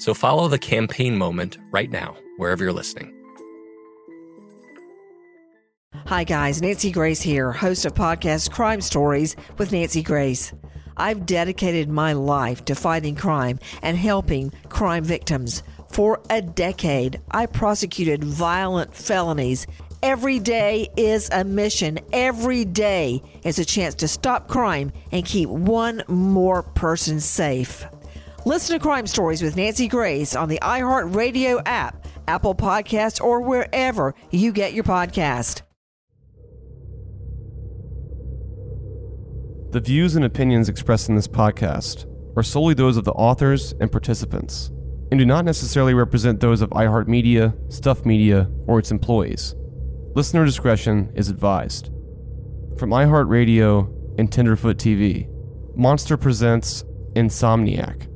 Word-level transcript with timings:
So 0.00 0.14
follow 0.14 0.48
the 0.48 0.58
campaign 0.58 1.18
moment 1.18 1.58
right 1.70 1.90
now, 1.90 2.16
wherever 2.38 2.64
you're 2.64 2.72
listening. 2.72 3.14
Hi, 6.06 6.24
guys. 6.24 6.62
Nancy 6.62 6.90
Grace 6.90 7.20
here, 7.20 7.52
host 7.52 7.84
of 7.84 7.92
podcast 7.92 8.50
Crime 8.50 8.80
Stories 8.80 9.36
with 9.58 9.72
Nancy 9.72 10.02
Grace. 10.02 10.54
I've 10.96 11.26
dedicated 11.26 11.90
my 11.90 12.14
life 12.14 12.64
to 12.64 12.74
fighting 12.74 13.14
crime 13.14 13.58
and 13.82 13.94
helping 13.94 14.52
crime 14.70 15.04
victims. 15.04 15.62
For 15.90 16.22
a 16.30 16.40
decade, 16.40 17.20
I 17.30 17.44
prosecuted 17.44 18.24
violent 18.24 18.94
felonies. 18.94 19.66
Every 20.02 20.38
day 20.38 20.88
is 20.96 21.28
a 21.30 21.44
mission. 21.44 21.98
Every 22.14 22.64
day 22.64 23.22
is 23.44 23.58
a 23.58 23.66
chance 23.66 23.94
to 23.96 24.08
stop 24.08 24.48
crime 24.48 24.92
and 25.12 25.26
keep 25.26 25.50
one 25.50 26.02
more 26.08 26.62
person 26.62 27.20
safe. 27.20 27.84
Listen 28.46 28.78
to 28.78 28.82
Crime 28.82 29.06
Stories 29.06 29.42
with 29.42 29.56
Nancy 29.56 29.86
Grace 29.86 30.34
on 30.34 30.48
the 30.48 30.58
iHeartRadio 30.62 31.60
app, 31.66 32.06
Apple 32.26 32.54
Podcasts, 32.54 33.22
or 33.22 33.42
wherever 33.42 34.14
you 34.30 34.50
get 34.50 34.72
your 34.72 34.82
podcast. 34.82 35.60
The 39.72 39.80
views 39.80 40.16
and 40.16 40.24
opinions 40.24 40.70
expressed 40.70 41.10
in 41.10 41.16
this 41.16 41.28
podcast 41.28 42.06
are 42.34 42.42
solely 42.42 42.72
those 42.72 42.96
of 42.96 43.04
the 43.04 43.12
authors 43.12 43.74
and 43.78 43.92
participants, 43.92 44.70
and 45.10 45.18
do 45.18 45.26
not 45.26 45.44
necessarily 45.44 45.92
represent 45.92 46.40
those 46.40 46.62
of 46.62 46.70
iHeartMedia, 46.70 47.70
Stuff 47.70 48.06
Media, 48.06 48.50
or 48.66 48.78
its 48.78 48.90
employees. 48.90 49.54
Listener 50.14 50.46
discretion 50.46 51.12
is 51.14 51.28
advised. 51.28 51.90
From 52.78 52.88
iHeartRadio 52.88 54.18
and 54.18 54.32
Tenderfoot 54.32 54.78
TV, 54.78 55.28
Monster 55.76 56.16
presents 56.16 56.84
Insomniac. 57.14 58.09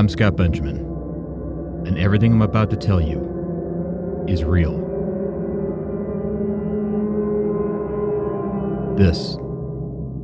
I'm 0.00 0.08
Scott 0.08 0.34
Benjamin, 0.34 0.78
and 1.86 1.98
everything 1.98 2.32
I'm 2.32 2.40
about 2.40 2.70
to 2.70 2.76
tell 2.78 3.02
you 3.02 4.24
is 4.26 4.44
real. 4.44 4.78
This 8.96 9.36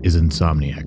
is 0.02 0.16
Insomniac. 0.16 0.84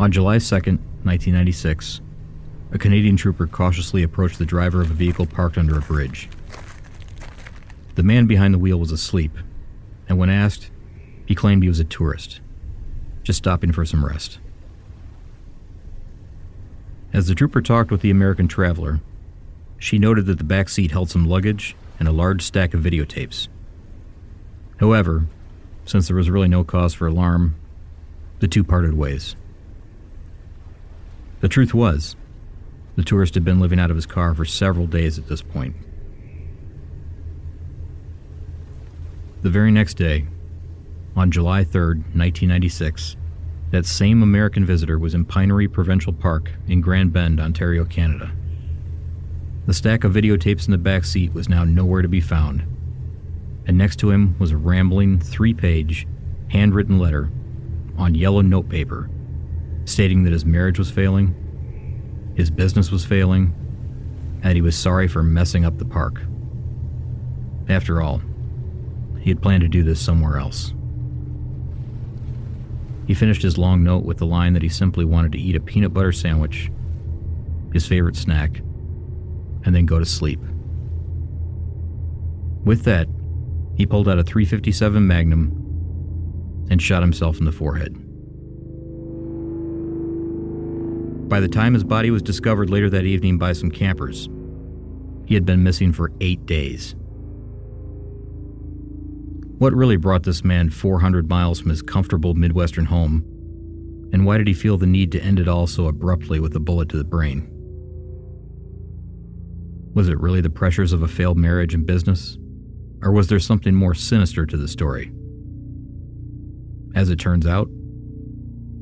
On 0.00 0.10
July 0.10 0.38
2nd, 0.38 0.78
1996, 1.04 2.00
a 2.72 2.78
Canadian 2.78 3.18
trooper 3.18 3.46
cautiously 3.46 4.02
approached 4.02 4.38
the 4.38 4.46
driver 4.46 4.80
of 4.80 4.90
a 4.90 4.94
vehicle 4.94 5.26
parked 5.26 5.58
under 5.58 5.76
a 5.76 5.82
bridge. 5.82 6.30
The 7.94 8.02
man 8.02 8.26
behind 8.26 8.52
the 8.52 8.58
wheel 8.58 8.78
was 8.78 8.90
asleep, 8.90 9.32
and 10.08 10.18
when 10.18 10.30
asked, 10.30 10.70
he 11.26 11.34
claimed 11.34 11.62
he 11.62 11.68
was 11.68 11.80
a 11.80 11.84
tourist, 11.84 12.40
just 13.22 13.38
stopping 13.38 13.72
for 13.72 13.84
some 13.84 14.04
rest. 14.04 14.38
As 17.12 17.28
the 17.28 17.34
trooper 17.34 17.62
talked 17.62 17.92
with 17.92 18.00
the 18.00 18.10
American 18.10 18.48
traveler, 18.48 19.00
she 19.78 19.98
noted 19.98 20.26
that 20.26 20.38
the 20.38 20.44
back 20.44 20.68
seat 20.68 20.90
held 20.90 21.10
some 21.10 21.26
luggage 21.26 21.76
and 21.98 22.08
a 22.08 22.12
large 22.12 22.42
stack 22.42 22.74
of 22.74 22.80
videotapes. 22.80 23.48
However, 24.78 25.26
since 25.84 26.08
there 26.08 26.16
was 26.16 26.30
really 26.30 26.48
no 26.48 26.64
cause 26.64 26.94
for 26.94 27.06
alarm, 27.06 27.54
the 28.40 28.48
two 28.48 28.64
parted 28.64 28.94
ways. 28.94 29.36
The 31.40 31.48
truth 31.48 31.72
was, 31.72 32.16
the 32.96 33.04
tourist 33.04 33.34
had 33.34 33.44
been 33.44 33.60
living 33.60 33.78
out 33.78 33.90
of 33.90 33.96
his 33.96 34.06
car 34.06 34.34
for 34.34 34.44
several 34.44 34.86
days 34.86 35.18
at 35.18 35.28
this 35.28 35.42
point. 35.42 35.76
The 39.44 39.50
very 39.50 39.70
next 39.70 39.98
day, 39.98 40.24
on 41.14 41.30
July 41.30 41.64
3rd, 41.64 41.98
1996, 42.16 43.16
that 43.72 43.84
same 43.84 44.22
American 44.22 44.64
visitor 44.64 44.98
was 44.98 45.12
in 45.12 45.26
Pinery 45.26 45.68
Provincial 45.70 46.14
Park 46.14 46.52
in 46.66 46.80
Grand 46.80 47.12
Bend, 47.12 47.38
Ontario, 47.38 47.84
Canada. 47.84 48.32
The 49.66 49.74
stack 49.74 50.02
of 50.02 50.14
videotapes 50.14 50.64
in 50.64 50.72
the 50.72 50.78
back 50.78 51.04
seat 51.04 51.34
was 51.34 51.50
now 51.50 51.62
nowhere 51.62 52.00
to 52.00 52.08
be 52.08 52.22
found, 52.22 52.64
and 53.66 53.76
next 53.76 53.96
to 53.96 54.10
him 54.10 54.34
was 54.38 54.50
a 54.50 54.56
rambling 54.56 55.20
three 55.20 55.52
page, 55.52 56.06
handwritten 56.48 56.98
letter 56.98 57.30
on 57.98 58.14
yellow 58.14 58.40
notepaper 58.40 59.10
stating 59.84 60.24
that 60.24 60.32
his 60.32 60.46
marriage 60.46 60.78
was 60.78 60.90
failing, 60.90 62.32
his 62.34 62.50
business 62.50 62.90
was 62.90 63.04
failing, 63.04 63.52
and 64.42 64.54
he 64.54 64.62
was 64.62 64.74
sorry 64.74 65.06
for 65.06 65.22
messing 65.22 65.66
up 65.66 65.76
the 65.76 65.84
park. 65.84 66.22
After 67.68 68.00
all, 68.00 68.22
he 69.24 69.30
had 69.30 69.40
planned 69.40 69.62
to 69.62 69.68
do 69.68 69.82
this 69.82 69.98
somewhere 69.98 70.36
else. 70.36 70.74
He 73.06 73.14
finished 73.14 73.40
his 73.40 73.56
long 73.56 73.82
note 73.82 74.04
with 74.04 74.18
the 74.18 74.26
line 74.26 74.52
that 74.52 74.62
he 74.62 74.68
simply 74.68 75.06
wanted 75.06 75.32
to 75.32 75.40
eat 75.40 75.56
a 75.56 75.60
peanut 75.60 75.94
butter 75.94 76.12
sandwich, 76.12 76.70
his 77.72 77.86
favorite 77.86 78.16
snack, 78.16 78.58
and 79.64 79.74
then 79.74 79.86
go 79.86 79.98
to 79.98 80.04
sleep. 80.04 80.40
With 82.64 82.82
that, 82.82 83.08
he 83.76 83.86
pulled 83.86 84.10
out 84.10 84.18
a 84.18 84.24
357 84.24 85.06
Magnum 85.06 86.66
and 86.68 86.82
shot 86.82 87.02
himself 87.02 87.38
in 87.38 87.46
the 87.46 87.52
forehead. 87.52 87.94
By 91.30 91.40
the 91.40 91.48
time 91.48 91.72
his 91.72 91.84
body 91.84 92.10
was 92.10 92.20
discovered 92.20 92.68
later 92.68 92.90
that 92.90 93.06
evening 93.06 93.38
by 93.38 93.54
some 93.54 93.70
campers, 93.70 94.28
he 95.24 95.32
had 95.32 95.46
been 95.46 95.62
missing 95.62 95.94
for 95.94 96.12
eight 96.20 96.44
days. 96.44 96.94
What 99.58 99.72
really 99.72 99.96
brought 99.96 100.24
this 100.24 100.42
man 100.42 100.68
400 100.68 101.28
miles 101.28 101.60
from 101.60 101.70
his 101.70 101.80
comfortable 101.80 102.34
Midwestern 102.34 102.86
home? 102.86 103.24
And 104.12 104.26
why 104.26 104.36
did 104.36 104.48
he 104.48 104.54
feel 104.54 104.76
the 104.76 104.86
need 104.86 105.12
to 105.12 105.22
end 105.22 105.38
it 105.38 105.46
all 105.46 105.68
so 105.68 105.86
abruptly 105.86 106.40
with 106.40 106.56
a 106.56 106.60
bullet 106.60 106.88
to 106.88 106.96
the 106.96 107.04
brain? 107.04 107.48
Was 109.94 110.08
it 110.08 110.18
really 110.18 110.40
the 110.40 110.50
pressures 110.50 110.92
of 110.92 111.02
a 111.02 111.08
failed 111.08 111.38
marriage 111.38 111.72
and 111.72 111.86
business? 111.86 112.36
Or 113.02 113.12
was 113.12 113.28
there 113.28 113.38
something 113.38 113.74
more 113.74 113.94
sinister 113.94 114.44
to 114.44 114.56
the 114.56 114.66
story? 114.66 115.12
As 116.96 117.08
it 117.10 117.20
turns 117.20 117.46
out, 117.46 117.68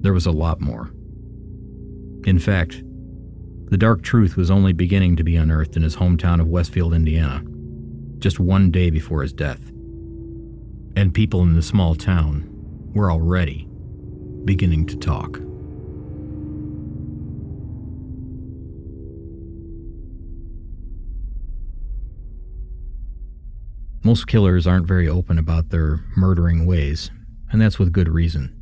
there 0.01 0.15
was 0.15 0.27
a 0.27 0.31
lot 0.31 0.61
more. 0.61 0.91
In 2.25 2.39
fact, 2.39 2.83
the 3.67 3.77
dark 3.77 4.03
truth 4.03 4.37
was 4.37 4.51
only 4.51 4.73
beginning 4.73 5.17
to 5.17 5.25
be 5.25 5.37
unearthed 5.37 5.77
in 5.77 5.83
his 5.83 5.97
hometown 5.97 6.41
of 6.41 6.49
Westfield, 6.49 6.95
Indiana, 6.95 7.43
just 8.19 8.39
one 8.41 8.71
day 8.71 8.91
before 8.91 9.23
his 9.23 9.33
death. 9.33 9.72
And 10.95 11.15
people 11.15 11.43
in 11.43 11.55
the 11.55 11.63
small 11.63 11.95
town 11.95 12.49
were 12.95 13.11
already 13.11 13.69
beginning 14.45 14.87
to 14.87 14.97
talk. 14.97 15.41
Most 24.05 24.27
killers 24.27 24.67
aren't 24.67 24.87
very 24.87 25.09
open 25.09 25.39
about 25.39 25.71
their 25.71 26.05
murdering 26.17 26.67
ways, 26.67 27.11
and 27.51 27.61
that's 27.61 27.79
with 27.79 27.93
good 27.93 28.09
reason. 28.09 28.53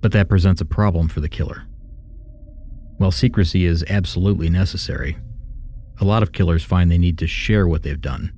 But 0.00 0.12
that 0.12 0.28
presents 0.30 0.62
a 0.62 0.64
problem 0.64 1.08
for 1.08 1.20
the 1.20 1.28
killer. 1.28 1.64
While 2.96 3.10
secrecy 3.10 3.66
is 3.66 3.84
absolutely 3.88 4.48
necessary, 4.48 5.18
a 6.00 6.06
lot 6.06 6.22
of 6.22 6.32
killers 6.32 6.64
find 6.64 6.90
they 6.90 6.96
need 6.96 7.18
to 7.18 7.26
share 7.26 7.68
what 7.68 7.82
they've 7.82 8.00
done. 8.00 8.32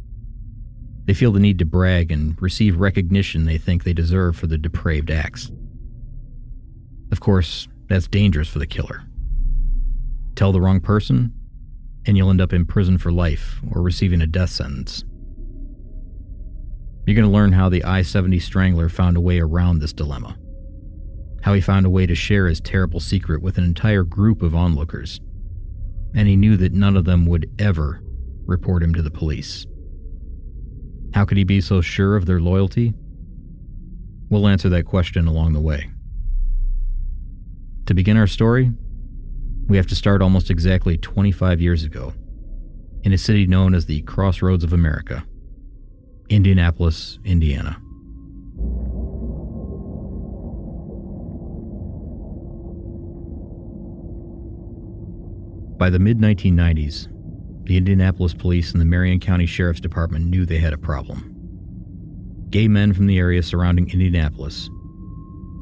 They 1.09 1.15
feel 1.15 1.33
the 1.33 1.41
need 1.41 1.59
to 1.61 1.65
brag 1.65 2.13
and 2.13 2.37
receive 2.41 2.77
recognition 2.77 3.47
they 3.47 3.57
think 3.57 3.83
they 3.83 3.95
deserve 3.95 4.37
for 4.37 4.47
their 4.47 4.59
depraved 4.59 5.11
acts. 5.11 5.51
Of 7.11 7.21
course, 7.21 7.67
that's 7.89 8.07
dangerous 8.07 8.47
for 8.47 8.59
the 8.59 8.67
killer. 8.67 9.05
Tell 10.35 10.53
the 10.53 10.61
wrong 10.61 10.83
person, 10.83 11.33
and 12.05 12.19
you'll 12.19 12.29
end 12.29 12.43
up 12.43 12.53
in 12.53 12.67
prison 12.67 12.99
for 12.99 13.11
life 13.11 13.59
or 13.73 13.81
receiving 13.81 14.21
a 14.21 14.27
death 14.27 14.51
sentence. 14.51 15.03
You're 17.07 17.17
going 17.17 17.27
to 17.27 17.33
learn 17.33 17.53
how 17.53 17.71
the 17.71 17.85
I 17.85 18.03
70 18.03 18.39
strangler 18.41 18.91
found 18.91 19.17
a 19.17 19.23
way 19.23 19.41
around 19.41 19.79
this 19.79 19.95
dilemma. 19.95 20.37
How 21.41 21.55
he 21.55 21.63
found 21.63 21.87
a 21.87 21.91
way 21.91 22.05
to 22.05 22.15
share 22.15 22.49
his 22.49 22.61
terrible 22.61 23.01
secret 23.01 23.41
with 23.41 23.57
an 23.57 23.65
entire 23.65 24.05
group 24.05 24.43
of 24.43 24.55
onlookers. 24.55 25.23
And 26.15 26.29
he 26.29 26.37
knew 26.37 26.59
that 26.59 26.75
none 26.75 26.99
of 26.99 27.07
them 27.07 27.25
would 27.25 27.51
ever 27.59 28.03
report 28.45 28.83
him 28.83 28.93
to 28.93 29.01
the 29.01 29.11
police. 29.11 29.67
How 31.15 31.25
could 31.25 31.39
he 31.39 31.45
be 31.45 31.61
so 31.61 31.81
sure 31.81 32.17
of 32.17 32.27
their 32.27 32.41
loyalty? 32.41 32.95
We'll 34.31 34.49
answer 34.49 34.69
that 34.69 34.85
question 34.85 35.27
along 35.27 35.55
the 35.55 35.61
way. 35.61 35.91
To 37.87 37.95
begin 37.95 38.17
our 38.17 38.27
story, 38.27 38.73
we 39.69 39.77
have 39.77 39.87
to 39.87 39.95
start 39.95 40.21
almost 40.21 40.51
exactly 40.51 40.99
25 40.99 41.61
years 41.61 41.85
ago 41.85 42.13
in 43.03 43.13
a 43.13 43.19
city 43.19 43.47
known 43.47 43.75
as 43.75 43.87
the 43.87 44.03
Crossroads 44.03 44.65
of 44.65 44.73
America. 44.73 45.25
Indianapolis, 46.29 47.19
Indiana. 47.25 47.81
By 55.79 55.91
the 55.91 55.99
mid 55.99 56.19
1990s, 56.19 57.09
the 57.69 57.77
Indianapolis 57.77 58.33
Police 58.33 58.73
and 58.73 58.81
the 58.81 58.87
Marion 58.87 59.21
County 59.21 59.45
Sheriff's 59.45 59.81
Department 59.81 60.25
knew 60.25 60.47
they 60.47 60.59
had 60.59 60.73
a 60.73 60.79
problem. 60.79 61.35
Gay 62.49 62.67
men 62.67 62.95
from 62.95 63.07
the 63.07 63.19
area 63.19 63.43
surrounding 63.43 63.91
Indianapolis, 63.91 64.71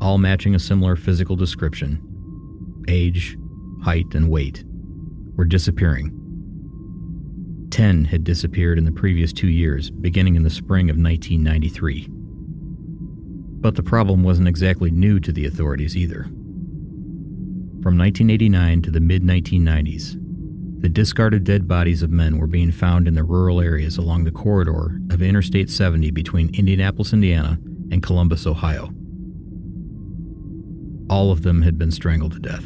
all 0.00 0.17
matching 0.17 0.55
a 0.55 0.61
similar 0.61 0.94
physical 0.94 1.37
description 1.37 2.00
age, 2.88 3.37
height, 3.82 4.14
and 4.14 4.31
weight, 4.31 4.64
were 5.35 5.44
disappearing 5.44 6.12
10 7.70 8.05
had 8.05 8.23
disappeared 8.23 8.79
in 8.79 8.85
the 8.85 8.93
previous 8.93 9.32
two 9.32 9.49
years, 9.49 9.91
beginning 9.91 10.37
in 10.37 10.44
the 10.44 10.50
spring 10.50 10.88
of 10.88 10.97
1993. 10.97 12.06
But 13.61 13.75
the 13.75 13.82
problem 13.82 14.23
wasn't 14.23 14.47
exactly 14.47 14.93
new 14.93 15.19
to 15.19 15.32
the 15.32 15.47
authorities 15.47 15.97
either. 15.97 16.23
From 17.82 17.99
1989 17.99 18.82
to 18.82 18.91
the 18.93 19.00
mid 19.00 19.23
1990s, 19.23 20.17
the 20.78 20.88
discarded 20.88 21.44
dead 21.44 21.67
bodies 21.67 22.02
of 22.02 22.11
men 22.11 22.38
were 22.38 22.46
being 22.46 22.70
found 22.70 23.08
in 23.08 23.14
the 23.14 23.25
rural 23.25 23.61
areas 23.61 23.96
along 23.96 24.25
the 24.25 24.31
corridor 24.31 25.00
of 25.11 25.23
Interstate 25.23 25.70
70 25.70 26.11
between 26.11 26.55
Indianapolis, 26.55 27.12
Indiana, 27.12 27.58
and 27.90 28.02
Columbus, 28.02 28.46
Ohio. 28.46 28.90
All 31.08 31.31
of 31.31 31.43
them 31.43 31.62
had 31.62 31.78
been 31.78 31.90
strangled 31.90 32.32
to 32.32 32.38
death. 32.38 32.64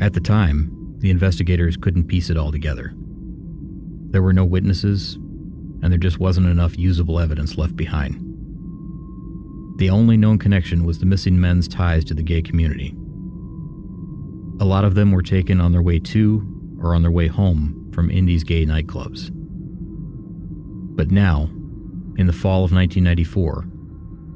At 0.00 0.12
the 0.12 0.20
time, 0.20 0.96
the 0.98 1.10
investigators 1.10 1.76
couldn't 1.76 2.08
piece 2.08 2.28
it 2.28 2.36
all 2.36 2.52
together. 2.52 2.92
There 4.10 4.22
were 4.22 4.32
no 4.32 4.44
witnesses, 4.44 5.14
and 5.14 5.90
there 5.90 5.98
just 5.98 6.18
wasn't 6.18 6.48
enough 6.48 6.76
usable 6.76 7.18
evidence 7.18 7.56
left 7.56 7.76
behind. 7.76 8.24
The 9.78 9.90
only 9.90 10.16
known 10.16 10.38
connection 10.38 10.84
was 10.84 10.98
the 10.98 11.06
missing 11.06 11.40
men's 11.40 11.68
ties 11.68 12.04
to 12.06 12.14
the 12.14 12.22
gay 12.22 12.42
community. 12.42 12.96
A 14.60 14.64
lot 14.64 14.84
of 14.84 14.94
them 14.94 15.12
were 15.12 15.22
taken 15.22 15.60
on 15.60 15.72
their 15.72 15.82
way 15.82 15.98
to 16.00 16.78
or 16.82 16.94
on 16.94 17.02
their 17.02 17.10
way 17.10 17.28
home 17.28 17.90
from 17.94 18.10
Indy's 18.10 18.44
gay 18.44 18.64
nightclubs. 18.66 19.30
But 20.96 21.10
now, 21.10 21.44
in 22.16 22.26
the 22.26 22.32
fall 22.32 22.64
of 22.64 22.72
1994, 22.72 23.66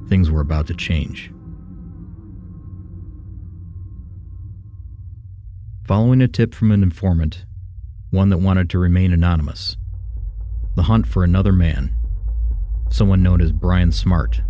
things 0.09 0.31
were 0.31 0.41
about 0.41 0.69
to 0.69 0.75
change. 0.75 1.33
Following 5.85 6.23
a 6.23 6.29
tip 6.29 6.55
from 6.55 6.71
an 6.71 6.83
informant, 6.85 7.45
one 8.11 8.29
that 8.29 8.39
wanted 8.39 8.71
to 8.71 8.79
remain 8.79 9.13
anonymous, 9.13 9.77
the 10.77 10.85
hunt 10.85 11.07
for 11.07 11.25
another 11.25 11.53
man, 11.53 11.93
someone 12.91 13.23
known 13.23 13.41
as 13.41 13.51
Brian 13.51 13.91
Smart, 13.91 14.41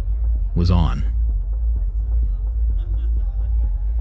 was 0.54 0.70
on. 0.70 1.04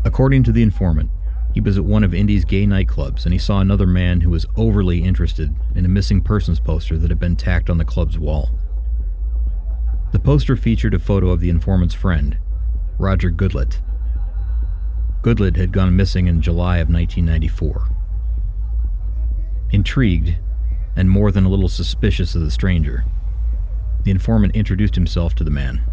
According 0.04 0.44
to 0.44 0.52
the 0.52 0.64
informant, 0.64 1.10
he 1.54 1.62
was 1.62 1.78
at 1.78 1.86
one 1.86 2.04
of 2.04 2.14
Indy's 2.14 2.46
gay 2.46 2.66
nightclubs 2.66 3.26
and 3.26 3.34
he 3.34 3.40
saw 3.40 3.60
another 3.60 3.88
man 3.88 4.22
who 4.22 4.30
was 4.30 4.46
overly 4.56 5.04
interested 5.04 5.54
in 5.76 5.86
a 5.86 5.90
missing 5.90 6.22
persons 6.22 6.60
poster 6.60 6.98
that 6.98 7.10
had 7.10 7.20
been 7.20 7.36
tacked 7.36 7.70
on 7.70 7.78
the 7.78 7.86
club's 7.86 8.18
wall. 8.18 8.52
The 10.12 10.20
poster 10.20 10.56
featured 10.56 10.94
a 10.94 11.00
photo 11.00 11.30
of 11.30 11.40
the 11.40 11.50
informant's 11.50 11.96
friend, 11.96 12.38
Roger 12.98 13.30
Goodlett, 13.30 13.80
Goodlett 15.22 15.56
had 15.56 15.72
gone 15.72 15.96
missing 15.96 16.28
in 16.28 16.42
July 16.42 16.78
of 16.78 16.90
1994. 16.90 17.90
Intrigued, 19.70 20.38
and 20.96 21.10
more 21.10 21.32
than 21.32 21.46
a 21.46 21.50
little 21.50 21.70
suspicious 21.70 22.34
of 22.34 22.42
the 22.42 22.50
stranger, 22.50 23.06
the 24.04 24.10
informant 24.10 24.56
introduced 24.56 24.96
himself 24.96 25.36
to 25.36 25.44
the 25.44 25.52
man. 25.52 25.84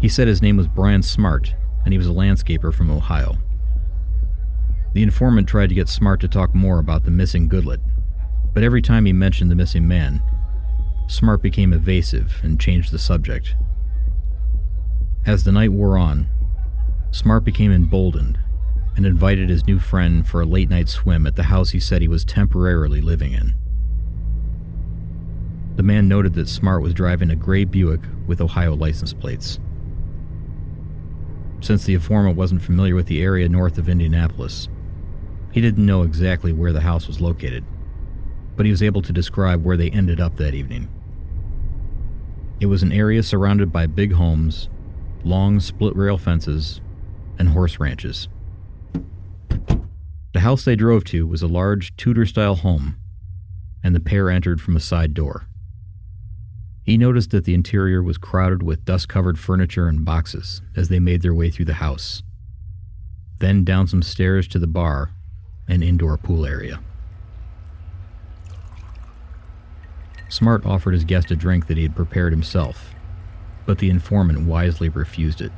He 0.00 0.08
said 0.08 0.26
his 0.26 0.42
name 0.42 0.56
was 0.56 0.66
Brian 0.66 1.02
Smart, 1.02 1.54
and 1.84 1.92
he 1.94 1.98
was 1.98 2.08
a 2.08 2.12
landscaper 2.12 2.74
from 2.74 2.90
Ohio. 2.90 3.36
The 4.94 5.02
informant 5.02 5.48
tried 5.48 5.70
to 5.70 5.74
get 5.74 5.88
Smart 5.88 6.20
to 6.20 6.28
talk 6.28 6.54
more 6.54 6.78
about 6.78 7.04
the 7.04 7.10
missing 7.10 7.48
Goodlett, 7.48 7.80
but 8.54 8.62
every 8.62 8.80
time 8.80 9.06
he 9.06 9.12
mentioned 9.12 9.50
the 9.50 9.56
missing 9.56 9.88
man, 9.88 10.22
Smart 11.08 11.42
became 11.42 11.72
evasive 11.72 12.40
and 12.44 12.60
changed 12.60 12.92
the 12.92 12.98
subject. 13.00 13.56
As 15.26 15.42
the 15.42 15.50
night 15.50 15.72
wore 15.72 15.98
on, 15.98 16.28
Smart 17.10 17.42
became 17.42 17.72
emboldened 17.72 18.38
and 18.96 19.04
invited 19.04 19.48
his 19.48 19.66
new 19.66 19.80
friend 19.80 20.26
for 20.28 20.40
a 20.40 20.46
late 20.46 20.70
night 20.70 20.88
swim 20.88 21.26
at 21.26 21.34
the 21.34 21.42
house 21.42 21.70
he 21.70 21.80
said 21.80 22.00
he 22.00 22.06
was 22.06 22.24
temporarily 22.24 23.00
living 23.00 23.32
in. 23.32 23.52
The 25.74 25.82
man 25.82 26.06
noted 26.06 26.34
that 26.34 26.48
Smart 26.48 26.82
was 26.82 26.94
driving 26.94 27.30
a 27.30 27.36
gray 27.36 27.64
Buick 27.64 28.02
with 28.28 28.40
Ohio 28.40 28.76
license 28.76 29.12
plates. 29.12 29.58
Since 31.60 31.84
the 31.84 31.94
informant 31.94 32.36
wasn't 32.36 32.62
familiar 32.62 32.94
with 32.94 33.06
the 33.06 33.22
area 33.22 33.48
north 33.48 33.76
of 33.76 33.88
Indianapolis, 33.88 34.68
he 35.54 35.60
didn't 35.60 35.86
know 35.86 36.02
exactly 36.02 36.52
where 36.52 36.72
the 36.72 36.80
house 36.80 37.06
was 37.06 37.20
located, 37.20 37.64
but 38.56 38.66
he 38.66 38.72
was 38.72 38.82
able 38.82 39.00
to 39.00 39.12
describe 39.12 39.62
where 39.62 39.76
they 39.76 39.88
ended 39.88 40.20
up 40.20 40.34
that 40.34 40.52
evening. 40.52 40.88
It 42.58 42.66
was 42.66 42.82
an 42.82 42.90
area 42.90 43.22
surrounded 43.22 43.72
by 43.72 43.86
big 43.86 44.14
homes, 44.14 44.68
long 45.22 45.60
split 45.60 45.94
rail 45.94 46.18
fences, 46.18 46.80
and 47.38 47.50
horse 47.50 47.78
ranches. 47.78 48.26
The 50.32 50.40
house 50.40 50.64
they 50.64 50.74
drove 50.74 51.04
to 51.04 51.24
was 51.24 51.42
a 51.42 51.46
large 51.46 51.96
Tudor 51.96 52.26
style 52.26 52.56
home, 52.56 52.96
and 53.84 53.94
the 53.94 54.00
pair 54.00 54.30
entered 54.30 54.60
from 54.60 54.74
a 54.74 54.80
side 54.80 55.14
door. 55.14 55.46
He 56.82 56.98
noticed 56.98 57.30
that 57.30 57.44
the 57.44 57.54
interior 57.54 58.02
was 58.02 58.18
crowded 58.18 58.64
with 58.64 58.84
dust 58.84 59.08
covered 59.08 59.38
furniture 59.38 59.86
and 59.86 60.04
boxes 60.04 60.62
as 60.74 60.88
they 60.88 60.98
made 60.98 61.22
their 61.22 61.32
way 61.32 61.48
through 61.48 61.66
the 61.66 61.74
house, 61.74 62.24
then 63.38 63.62
down 63.62 63.86
some 63.86 64.02
stairs 64.02 64.48
to 64.48 64.58
the 64.58 64.66
bar 64.66 65.13
and 65.68 65.82
indoor 65.82 66.16
pool 66.16 66.46
area. 66.46 66.80
Smart 70.28 70.66
offered 70.66 70.94
his 70.94 71.04
guest 71.04 71.30
a 71.30 71.36
drink 71.36 71.66
that 71.68 71.76
he 71.76 71.84
had 71.84 71.94
prepared 71.94 72.32
himself, 72.32 72.94
but 73.66 73.78
the 73.78 73.90
informant 73.90 74.46
wisely 74.46 74.88
refused 74.88 75.40
it. 75.40 75.52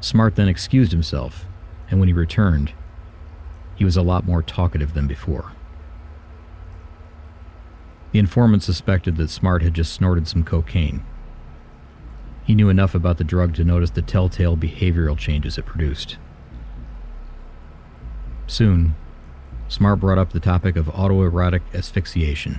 Smart 0.00 0.36
then 0.36 0.48
excused 0.48 0.92
himself, 0.92 1.46
and 1.90 1.98
when 1.98 2.08
he 2.08 2.12
returned, 2.12 2.72
he 3.76 3.84
was 3.84 3.96
a 3.96 4.02
lot 4.02 4.26
more 4.26 4.42
talkative 4.42 4.92
than 4.92 5.06
before. 5.06 5.52
The 8.12 8.18
informant 8.18 8.62
suspected 8.62 9.16
that 9.16 9.30
Smart 9.30 9.62
had 9.62 9.72
just 9.72 9.92
snorted 9.92 10.26
some 10.26 10.44
cocaine. 10.44 11.04
He 12.44 12.54
knew 12.54 12.68
enough 12.68 12.94
about 12.94 13.18
the 13.18 13.24
drug 13.24 13.54
to 13.54 13.64
notice 13.64 13.90
the 13.90 14.02
telltale 14.02 14.56
behavioral 14.56 15.16
changes 15.16 15.56
it 15.56 15.66
produced. 15.66 16.18
Soon, 18.50 18.96
Smart 19.68 20.00
brought 20.00 20.18
up 20.18 20.32
the 20.32 20.40
topic 20.40 20.74
of 20.74 20.86
autoerotic 20.86 21.60
asphyxiation. 21.72 22.58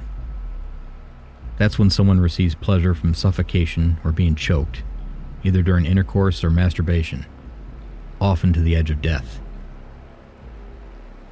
That's 1.57 1.77
when 1.77 1.89
someone 1.89 2.21
receives 2.21 2.55
pleasure 2.55 2.93
from 2.93 3.13
suffocation 3.13 3.97
or 4.01 4.13
being 4.13 4.35
choked, 4.35 4.83
either 5.43 5.61
during 5.61 5.85
intercourse 5.85 6.45
or 6.45 6.49
masturbation, 6.49 7.25
often 8.21 8.53
to 8.53 8.61
the 8.61 8.73
edge 8.73 8.89
of 8.89 9.01
death. 9.01 9.41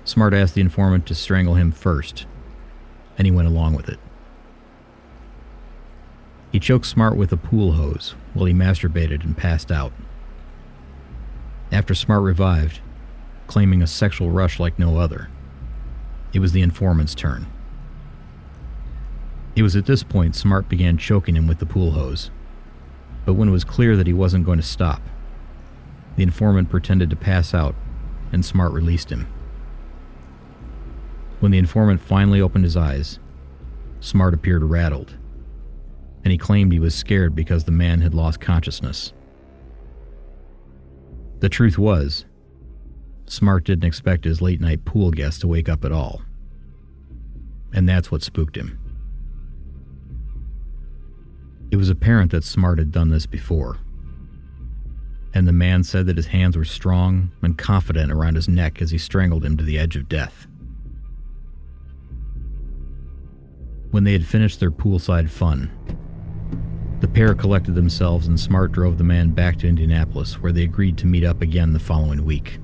Smart 0.04 0.34
asked 0.34 0.56
the 0.56 0.62
informant 0.62 1.06
to 1.06 1.16
strangle 1.16 1.56
him 1.56 1.72
first, 1.72 2.26
and 3.18 3.26
he 3.26 3.32
went 3.32 3.48
along 3.48 3.76
with 3.76 3.88
it. 3.88 4.00
He 6.52 6.60
choked 6.60 6.86
Smart 6.86 7.16
with 7.16 7.32
a 7.32 7.38
pool 7.38 7.74
hose 7.74 8.14
while 8.34 8.46
he 8.46 8.54
masturbated 8.54 9.24
and 9.24 9.38
passed 9.38 9.72
out. 9.72 9.94
After 11.72 11.96
Smart 11.96 12.24
revived, 12.24 12.82
claiming 13.50 13.82
a 13.82 13.88
sexual 13.88 14.32
rush 14.32 14.60
like 14.60 14.80
no 14.80 14.98
other, 14.98 15.30
it 16.32 16.40
was 16.40 16.54
the 16.54 16.62
informant's 16.62 17.14
turn. 17.14 17.46
It 19.56 19.64
was 19.64 19.76
at 19.76 19.86
this 19.86 20.04
point 20.04 20.36
Smart 20.36 20.70
began 20.70 20.98
choking 20.98 21.36
him 21.36 21.48
with 21.48 21.60
the 21.60 21.66
pool 21.66 21.92
hose. 21.92 22.32
But 23.26 23.34
when 23.34 23.50
it 23.50 23.52
was 23.52 23.66
clear 23.66 23.98
that 23.98 24.08
he 24.08 24.14
wasn't 24.14 24.46
going 24.46 24.60
to 24.60 24.66
stop, 24.66 25.02
the 26.16 26.24
informant 26.24 26.70
pretended 26.70 27.10
to 27.10 27.16
pass 27.18 27.54
out, 27.54 27.76
and 28.32 28.46
Smart 28.46 28.72
released 28.72 29.12
him. 29.12 29.28
When 31.42 31.52
the 31.52 31.58
informant 31.58 32.00
finally 32.00 32.40
opened 32.40 32.64
his 32.64 32.78
eyes, 32.78 33.20
Smart 34.00 34.34
appeared 34.34 34.64
rattled 34.64 35.18
and 36.24 36.32
he 36.32 36.38
claimed 36.38 36.72
he 36.72 36.80
was 36.80 36.96
scared 36.96 37.36
because 37.36 37.64
the 37.64 37.72
man 37.72 38.02
had 38.02 38.14
lost 38.14 38.40
consciousness. 38.40 39.14
The 41.40 41.50
truth 41.50 41.78
was, 41.78 42.26
Smart 43.30 43.64
didn't 43.64 43.86
expect 43.86 44.26
his 44.26 44.42
late 44.42 44.60
night 44.60 44.86
pool 44.86 45.12
guest 45.12 45.42
to 45.42 45.48
wake 45.48 45.70
up 45.70 45.86
at 45.86 45.92
all. 45.92 46.24
And 47.72 47.88
that's 47.88 48.12
what 48.12 48.24
spooked 48.24 48.56
him. 48.56 48.80
It 51.70 51.76
was 51.76 51.92
apparent 51.92 52.32
that 52.32 52.44
Smart 52.44 52.80
had 52.80 52.92
done 52.92 53.10
this 53.10 53.28
before. 53.28 53.78
And 55.36 55.48
the 55.48 55.54
man 55.54 55.84
said 55.84 56.08
that 56.08 56.18
his 56.18 56.26
hands 56.26 56.58
were 56.58 56.66
strong 56.66 57.32
and 57.44 57.56
confident 57.56 58.12
around 58.12 58.34
his 58.34 58.50
neck 58.50 58.82
as 58.82 58.90
he 58.90 58.98
strangled 58.98 59.46
him 59.46 59.58
to 59.58 59.64
the 59.64 59.78
edge 59.78 59.96
of 59.96 60.10
death. 60.10 60.48
When 63.92 64.06
they 64.06 64.14
had 64.14 64.26
finished 64.26 64.60
their 64.60 64.72
poolside 64.72 65.30
fun, 65.30 65.70
the 67.00 67.08
pair 67.08 67.36
collected 67.36 67.76
themselves 67.76 68.26
and 68.26 68.40
Smart 68.40 68.72
drove 68.72 68.98
the 68.98 69.04
man 69.04 69.30
back 69.30 69.58
to 69.60 69.68
Indianapolis, 69.68 70.42
where 70.42 70.52
they 70.52 70.64
agreed 70.64 70.98
to 70.98 71.06
meet 71.06 71.24
up 71.24 71.44
again 71.44 71.74
the 71.74 71.80
following 71.80 72.26
week. 72.26 72.60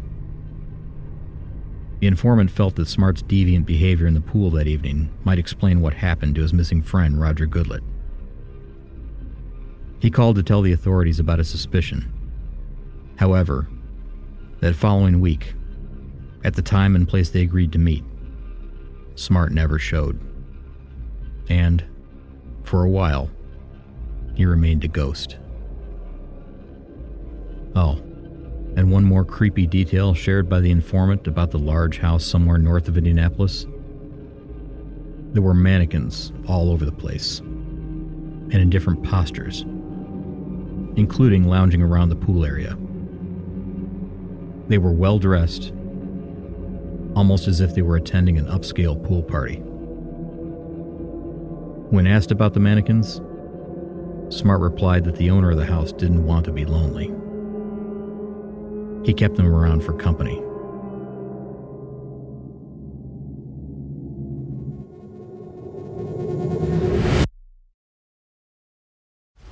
The 2.06 2.10
informant 2.10 2.52
felt 2.52 2.76
that 2.76 2.88
Smart's 2.88 3.24
deviant 3.24 3.66
behavior 3.66 4.06
in 4.06 4.14
the 4.14 4.22
pool 4.22 4.52
that 4.52 4.68
evening 4.68 5.10
might 5.24 5.40
explain 5.40 5.82
what 5.82 5.96
happened 5.96 6.36
to 6.36 6.44
his 6.44 6.54
missing 6.54 6.84
friend, 6.84 7.20
Roger 7.20 7.48
Goodlett. 7.48 7.82
He 9.98 10.12
called 10.12 10.36
to 10.36 10.44
tell 10.44 10.62
the 10.62 10.72
authorities 10.72 11.20
about 11.20 11.40
his 11.40 11.50
suspicion. 11.50 12.14
However, 13.16 13.68
that 14.60 14.76
following 14.76 15.20
week, 15.20 15.56
at 16.44 16.54
the 16.54 16.62
time 16.62 16.96
and 16.96 17.08
place 17.08 17.32
they 17.32 17.42
agreed 17.42 17.72
to 17.72 17.80
meet, 17.80 18.04
Smart 19.16 19.52
never 19.52 19.80
showed. 19.80 20.20
And, 21.50 21.84
for 22.62 22.84
a 22.84 22.90
while, 22.90 23.32
he 24.36 24.46
remained 24.46 24.84
a 24.84 24.88
ghost. 24.88 25.38
Oh, 27.76 28.00
and 28.76 28.92
one 28.92 29.04
more 29.04 29.24
creepy 29.24 29.66
detail 29.66 30.14
shared 30.14 30.50
by 30.50 30.60
the 30.60 30.72
informant 30.72 31.28
about 31.28 31.52
the 31.52 31.60
large 31.60 32.00
house 32.00 32.26
somewhere 32.26 32.58
north 32.58 32.88
of 32.88 32.98
Indianapolis. 32.98 33.66
There 35.32 35.42
were 35.42 35.54
mannequins 35.54 36.32
all 36.48 36.72
over 36.72 36.86
the 36.86 36.92
place, 36.92 37.40
and 37.40 38.56
in 38.56 38.70
different 38.70 39.04
postures, 39.04 39.62
including 40.98 41.48
lounging 41.48 41.82
around 41.82 42.10
the 42.10 42.16
pool 42.16 42.46
area. 42.46 42.78
They 44.68 44.78
were 44.78 44.92
well 44.92 45.20
dressed, 45.20 45.72
almost 47.16 47.48
as 47.48 47.62
if 47.62 47.76
they 47.76 47.82
were 47.82 47.96
attending 47.96 48.38
an 48.38 48.48
upscale 48.48 49.02
pool 49.06 49.24
party. 49.24 49.62
When 51.92 52.08
asked 52.08 52.32
about 52.32 52.54
the 52.54 52.60
mannequins, 52.60 53.22
Smart 54.30 54.60
replied 54.60 55.04
that 55.06 55.18
the 55.18 55.30
owner 55.30 55.52
of 55.52 55.58
the 55.58 55.66
house 55.66 55.92
didn't 55.92 56.26
want 56.26 56.46
to 56.46 56.52
be 56.52 56.66
lonely. 56.66 57.14
He 59.06 59.14
kept 59.14 59.36
them 59.36 59.46
around 59.46 59.84
for 59.84 59.94
company. 59.94 60.42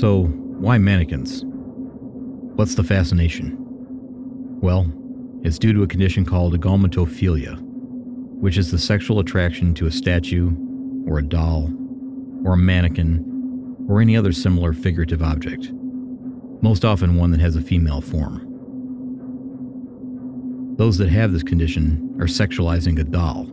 So, 0.00 0.22
why 0.22 0.78
mannequins? 0.78 1.44
What's 1.44 2.74
the 2.74 2.82
fascination? 2.82 3.54
Well, 4.62 4.90
it's 5.42 5.58
due 5.58 5.74
to 5.74 5.82
a 5.82 5.86
condition 5.86 6.24
called 6.24 6.58
agalmatophilia, 6.58 7.60
which 8.40 8.56
is 8.56 8.70
the 8.70 8.78
sexual 8.78 9.18
attraction 9.18 9.74
to 9.74 9.84
a 9.84 9.90
statue, 9.90 10.52
or 11.06 11.18
a 11.18 11.22
doll, 11.22 11.70
or 12.46 12.54
a 12.54 12.56
mannequin, 12.56 13.76
or 13.90 14.00
any 14.00 14.16
other 14.16 14.32
similar 14.32 14.72
figurative 14.72 15.22
object, 15.22 15.70
most 16.62 16.82
often 16.82 17.16
one 17.16 17.30
that 17.32 17.40
has 17.40 17.54
a 17.54 17.60
female 17.60 18.00
form. 18.00 18.46
Those 20.78 20.96
that 20.96 21.10
have 21.10 21.34
this 21.34 21.42
condition 21.42 22.16
are 22.18 22.26
sexualizing 22.26 22.98
a 22.98 23.04
doll. 23.04 23.44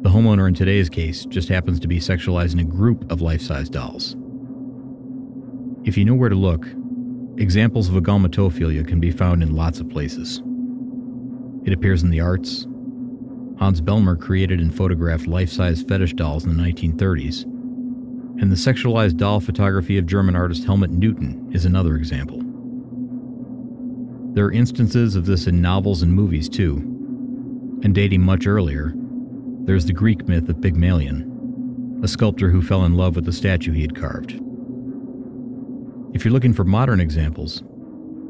The 0.00 0.08
homeowner 0.08 0.48
in 0.48 0.54
today's 0.54 0.88
case 0.88 1.26
just 1.26 1.50
happens 1.50 1.78
to 1.80 1.86
be 1.86 2.00
sexualizing 2.00 2.62
a 2.62 2.64
group 2.64 3.12
of 3.12 3.20
life 3.20 3.42
size 3.42 3.68
dolls. 3.68 4.16
If 5.84 5.98
you 5.98 6.06
know 6.06 6.14
where 6.14 6.30
to 6.30 6.34
look, 6.34 6.66
examples 7.36 7.90
of 7.90 7.94
agalmatophilia 7.94 8.88
can 8.88 9.00
be 9.00 9.10
found 9.10 9.42
in 9.42 9.54
lots 9.54 9.80
of 9.80 9.90
places. 9.90 10.42
It 11.64 11.74
appears 11.74 12.02
in 12.02 12.08
the 12.08 12.20
arts. 12.20 12.66
Hans 13.58 13.82
Bellmer 13.82 14.18
created 14.18 14.60
and 14.60 14.74
photographed 14.74 15.26
life 15.26 15.50
size 15.50 15.82
fetish 15.82 16.14
dolls 16.14 16.44
in 16.44 16.56
the 16.56 16.62
1930s. 16.62 17.42
And 18.40 18.50
the 18.50 18.56
sexualized 18.56 19.18
doll 19.18 19.40
photography 19.40 19.98
of 19.98 20.06
German 20.06 20.34
artist 20.34 20.64
Helmut 20.64 20.90
Newton 20.90 21.50
is 21.52 21.66
another 21.66 21.96
example. 21.96 22.38
There 24.32 24.46
are 24.46 24.52
instances 24.52 25.16
of 25.16 25.26
this 25.26 25.46
in 25.46 25.60
novels 25.60 26.00
and 26.00 26.14
movies 26.14 26.48
too. 26.48 26.76
And 27.84 27.94
dating 27.94 28.22
much 28.22 28.46
earlier, 28.46 28.94
there's 29.64 29.84
the 29.84 29.92
Greek 29.92 30.26
myth 30.28 30.48
of 30.48 30.62
Pygmalion, 30.62 32.00
a 32.02 32.08
sculptor 32.08 32.48
who 32.48 32.62
fell 32.62 32.86
in 32.86 32.96
love 32.96 33.16
with 33.16 33.26
the 33.26 33.32
statue 33.32 33.72
he 33.72 33.82
had 33.82 33.94
carved. 33.94 34.40
If 36.14 36.24
you're 36.24 36.32
looking 36.32 36.54
for 36.54 36.64
modern 36.64 37.00
examples, 37.00 37.62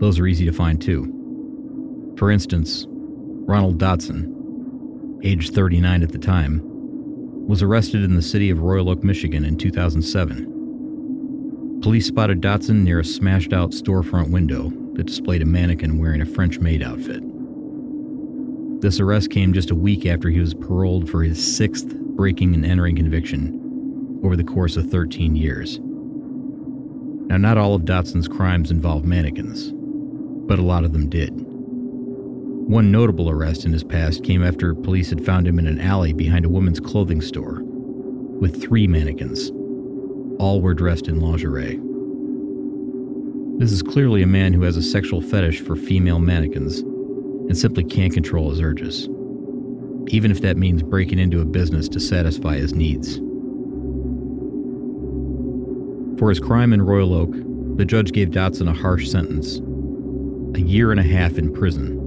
those 0.00 0.18
are 0.18 0.26
easy 0.26 0.46
to 0.46 0.52
find 0.52 0.80
too. 0.80 2.14
For 2.16 2.30
instance, 2.30 2.86
Ronald 2.88 3.76
Dotson, 3.78 5.20
aged 5.22 5.54
39 5.54 6.02
at 6.02 6.10
the 6.10 6.18
time, 6.18 6.62
was 7.46 7.62
arrested 7.62 8.02
in 8.02 8.14
the 8.14 8.22
city 8.22 8.48
of 8.48 8.62
Royal 8.62 8.88
Oak, 8.88 9.04
Michigan 9.04 9.44
in 9.44 9.58
2007. 9.58 11.80
Police 11.82 12.06
spotted 12.06 12.40
Dotson 12.40 12.84
near 12.84 13.00
a 13.00 13.04
smashed 13.04 13.52
out 13.52 13.72
storefront 13.72 14.30
window 14.30 14.72
that 14.94 15.04
displayed 15.04 15.42
a 15.42 15.46
mannequin 15.46 15.98
wearing 15.98 16.22
a 16.22 16.26
French 16.26 16.60
maid 16.60 16.82
outfit. 16.82 17.22
This 18.80 18.98
arrest 18.98 19.28
came 19.28 19.52
just 19.52 19.70
a 19.70 19.74
week 19.74 20.06
after 20.06 20.30
he 20.30 20.40
was 20.40 20.54
paroled 20.54 21.10
for 21.10 21.22
his 21.22 21.56
sixth 21.56 21.94
breaking 21.94 22.54
and 22.54 22.64
entering 22.64 22.96
conviction 22.96 23.60
over 24.24 24.36
the 24.36 24.44
course 24.44 24.78
of 24.78 24.90
13 24.90 25.36
years. 25.36 25.80
Now, 27.26 27.36
not 27.38 27.58
all 27.58 27.74
of 27.74 27.84
Dotson's 27.84 28.28
crimes 28.28 28.70
involved 28.70 29.04
mannequins, 29.04 29.72
but 30.46 30.58
a 30.58 30.62
lot 30.62 30.84
of 30.84 30.92
them 30.92 31.08
did. 31.08 31.32
One 32.68 32.90
notable 32.90 33.28
arrest 33.28 33.64
in 33.64 33.72
his 33.72 33.84
past 33.84 34.24
came 34.24 34.42
after 34.42 34.74
police 34.74 35.10
had 35.10 35.24
found 35.24 35.46
him 35.46 35.58
in 35.58 35.66
an 35.66 35.80
alley 35.80 36.12
behind 36.12 36.44
a 36.44 36.48
woman's 36.48 36.80
clothing 36.80 37.20
store 37.20 37.62
with 37.62 38.60
three 38.60 38.86
mannequins. 38.86 39.50
All 40.38 40.60
were 40.60 40.74
dressed 40.74 41.08
in 41.08 41.20
lingerie. 41.20 41.80
This 43.58 43.70
is 43.70 43.82
clearly 43.82 44.22
a 44.22 44.26
man 44.26 44.52
who 44.52 44.62
has 44.62 44.76
a 44.76 44.82
sexual 44.82 45.20
fetish 45.20 45.60
for 45.60 45.76
female 45.76 46.18
mannequins 46.18 46.80
and 46.80 47.56
simply 47.56 47.84
can't 47.84 48.12
control 48.12 48.50
his 48.50 48.60
urges, 48.60 49.08
even 50.08 50.30
if 50.30 50.40
that 50.40 50.56
means 50.56 50.82
breaking 50.82 51.18
into 51.18 51.40
a 51.40 51.44
business 51.44 51.88
to 51.90 52.00
satisfy 52.00 52.56
his 52.56 52.74
needs. 52.74 53.20
For 56.18 56.28
his 56.28 56.38
crime 56.40 56.72
in 56.72 56.82
Royal 56.82 57.12
Oak, 57.12 57.32
the 57.76 57.84
judge 57.84 58.12
gave 58.12 58.28
Dotson 58.28 58.68
a 58.68 58.72
harsh 58.72 59.08
sentence 59.08 59.58
a 60.56 60.60
year 60.60 60.92
and 60.92 61.00
a 61.00 61.04
half 61.04 61.38
in 61.38 61.52
prison. 61.52 62.00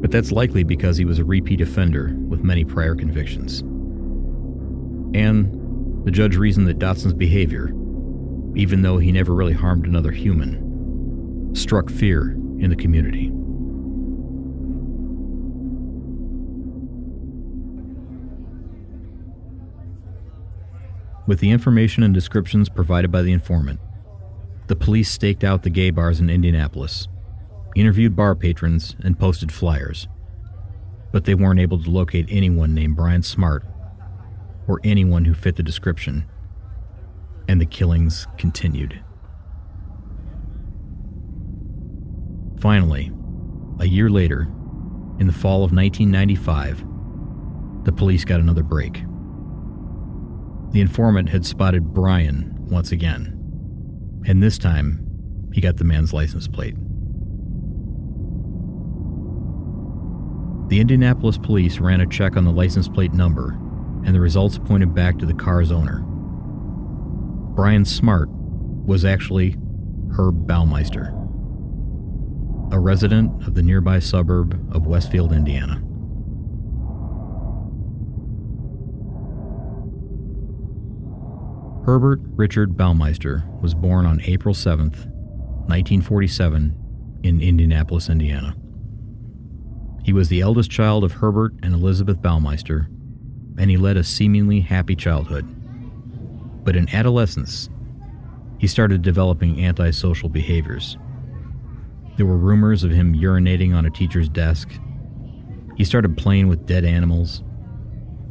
But 0.00 0.10
that's 0.10 0.32
likely 0.32 0.62
because 0.62 0.96
he 0.96 1.04
was 1.04 1.18
a 1.18 1.24
repeat 1.24 1.60
offender 1.60 2.14
with 2.28 2.42
many 2.42 2.64
prior 2.64 2.94
convictions. 2.94 3.60
And 5.14 6.04
the 6.06 6.10
judge 6.10 6.36
reasoned 6.36 6.68
that 6.68 6.78
Dotson's 6.78 7.12
behavior, 7.12 7.66
even 8.54 8.82
though 8.82 8.96
he 8.98 9.12
never 9.12 9.34
really 9.34 9.52
harmed 9.52 9.86
another 9.86 10.10
human, 10.10 11.54
struck 11.54 11.90
fear 11.90 12.30
in 12.60 12.70
the 12.70 12.76
community. 12.76 13.30
With 21.28 21.40
the 21.40 21.50
information 21.50 22.02
and 22.02 22.14
descriptions 22.14 22.70
provided 22.70 23.12
by 23.12 23.20
the 23.20 23.32
informant, 23.32 23.80
the 24.66 24.74
police 24.74 25.10
staked 25.10 25.44
out 25.44 25.62
the 25.62 25.68
gay 25.68 25.90
bars 25.90 26.20
in 26.20 26.30
Indianapolis, 26.30 27.06
interviewed 27.76 28.16
bar 28.16 28.34
patrons, 28.34 28.96
and 29.04 29.18
posted 29.18 29.52
flyers. 29.52 30.08
But 31.12 31.26
they 31.26 31.34
weren't 31.34 31.60
able 31.60 31.82
to 31.82 31.90
locate 31.90 32.24
anyone 32.30 32.72
named 32.74 32.96
Brian 32.96 33.22
Smart 33.22 33.62
or 34.66 34.80
anyone 34.82 35.26
who 35.26 35.34
fit 35.34 35.56
the 35.56 35.62
description. 35.62 36.24
And 37.46 37.60
the 37.60 37.66
killings 37.66 38.26
continued. 38.38 38.98
Finally, 42.58 43.12
a 43.80 43.86
year 43.86 44.08
later, 44.08 44.48
in 45.18 45.26
the 45.26 45.32
fall 45.34 45.62
of 45.62 45.74
1995, 45.74 46.86
the 47.84 47.92
police 47.92 48.24
got 48.24 48.40
another 48.40 48.62
break. 48.62 49.02
The 50.70 50.80
informant 50.80 51.30
had 51.30 51.46
spotted 51.46 51.94
Brian 51.94 52.54
once 52.68 52.92
again, 52.92 53.34
and 54.26 54.42
this 54.42 54.58
time 54.58 55.04
he 55.52 55.60
got 55.60 55.78
the 55.78 55.84
man's 55.84 56.12
license 56.12 56.46
plate. 56.46 56.76
The 60.68 60.80
Indianapolis 60.80 61.38
police 61.38 61.78
ran 61.78 62.02
a 62.02 62.06
check 62.06 62.36
on 62.36 62.44
the 62.44 62.52
license 62.52 62.88
plate 62.88 63.14
number, 63.14 63.52
and 64.04 64.14
the 64.14 64.20
results 64.20 64.58
pointed 64.58 64.94
back 64.94 65.18
to 65.18 65.26
the 65.26 65.32
car's 65.32 65.72
owner. 65.72 66.00
Brian 67.54 67.86
Smart 67.86 68.28
was 68.30 69.06
actually 69.06 69.56
Herb 70.12 70.46
Baumeister, 70.46 71.08
a 72.70 72.78
resident 72.78 73.46
of 73.46 73.54
the 73.54 73.62
nearby 73.62 73.98
suburb 73.98 74.74
of 74.74 74.86
Westfield, 74.86 75.32
Indiana. 75.32 75.82
Herbert 81.88 82.20
Richard 82.36 82.76
Baumeister 82.76 83.42
was 83.62 83.72
born 83.72 84.04
on 84.04 84.20
April 84.20 84.52
7, 84.52 84.90
1947, 84.90 86.76
in 87.22 87.40
Indianapolis, 87.40 88.10
Indiana. 88.10 88.54
He 90.04 90.12
was 90.12 90.28
the 90.28 90.42
eldest 90.42 90.70
child 90.70 91.02
of 91.02 91.12
Herbert 91.12 91.54
and 91.62 91.72
Elizabeth 91.72 92.18
Baumeister, 92.18 92.88
and 93.56 93.70
he 93.70 93.78
led 93.78 93.96
a 93.96 94.04
seemingly 94.04 94.60
happy 94.60 94.96
childhood. 94.96 95.46
But 96.62 96.76
in 96.76 96.94
adolescence, 96.94 97.70
he 98.58 98.66
started 98.66 99.00
developing 99.00 99.64
antisocial 99.64 100.28
behaviors. 100.28 100.98
There 102.18 102.26
were 102.26 102.36
rumors 102.36 102.84
of 102.84 102.90
him 102.90 103.14
urinating 103.14 103.74
on 103.74 103.86
a 103.86 103.90
teacher's 103.90 104.28
desk. 104.28 104.68
He 105.78 105.84
started 105.84 106.18
playing 106.18 106.48
with 106.48 106.66
dead 106.66 106.84
animals. 106.84 107.42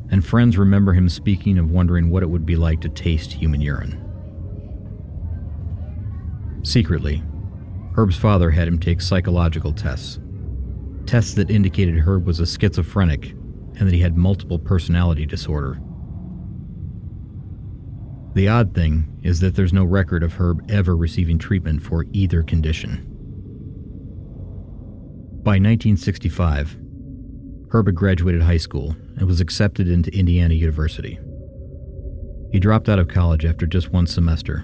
And 0.09 0.25
friends 0.25 0.57
remember 0.57 0.93
him 0.93 1.09
speaking 1.09 1.57
of 1.57 1.71
wondering 1.71 2.09
what 2.09 2.23
it 2.23 2.29
would 2.29 2.45
be 2.45 2.55
like 2.55 2.81
to 2.81 2.89
taste 2.89 3.33
human 3.33 3.61
urine. 3.61 4.03
Secretly, 6.63 7.23
Herb's 7.93 8.17
father 8.17 8.51
had 8.51 8.67
him 8.67 8.79
take 8.79 9.01
psychological 9.01 9.73
tests. 9.73 10.19
Tests 11.05 11.33
that 11.35 11.49
indicated 11.49 11.97
Herb 11.97 12.25
was 12.25 12.39
a 12.39 12.45
schizophrenic 12.45 13.31
and 13.31 13.87
that 13.87 13.93
he 13.93 14.01
had 14.01 14.17
multiple 14.17 14.59
personality 14.59 15.25
disorder. 15.25 15.79
The 18.33 18.47
odd 18.47 18.75
thing 18.75 19.19
is 19.23 19.39
that 19.39 19.55
there's 19.55 19.73
no 19.73 19.83
record 19.83 20.23
of 20.23 20.33
Herb 20.33 20.69
ever 20.69 20.95
receiving 20.95 21.39
treatment 21.39 21.81
for 21.81 22.05
either 22.13 22.43
condition. 22.43 23.03
By 25.43 25.53
1965, 25.53 26.77
Herb 27.69 27.87
had 27.87 27.95
graduated 27.95 28.43
high 28.43 28.57
school 28.57 28.95
and 29.17 29.27
was 29.27 29.41
accepted 29.41 29.89
into 29.89 30.15
Indiana 30.17 30.53
University. 30.53 31.19
He 32.51 32.60
dropped 32.60 32.88
out 32.88 32.99
of 32.99 33.08
college 33.08 33.45
after 33.45 33.65
just 33.65 33.91
one 33.91 34.08
semester 34.08 34.63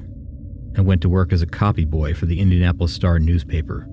and 0.76 0.86
went 0.86 1.02
to 1.02 1.10
work 1.10 1.34
as 1.34 1.42
a 1.42 1.48
copy 1.48 1.86
boy 1.86 2.14
for 2.14 2.26
the 2.26 2.40
Indianapolis 2.40 2.94
Star 2.94 3.20
newspaper, 3.20 3.88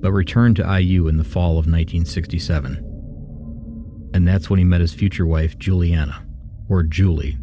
but 0.00 0.12
returned 0.12 0.56
to 0.56 0.80
IU 0.80 1.08
in 1.08 1.16
the 1.16 1.24
fall 1.24 1.52
of 1.52 1.66
1967. 1.66 2.86
And 4.14 4.26
that's 4.26 4.48
when 4.48 4.58
he 4.58 4.64
met 4.64 4.80
his 4.80 4.94
future 4.94 5.26
wife, 5.26 5.58
Juliana, 5.58 6.24
or 6.68 6.82
Julie, 6.82 7.36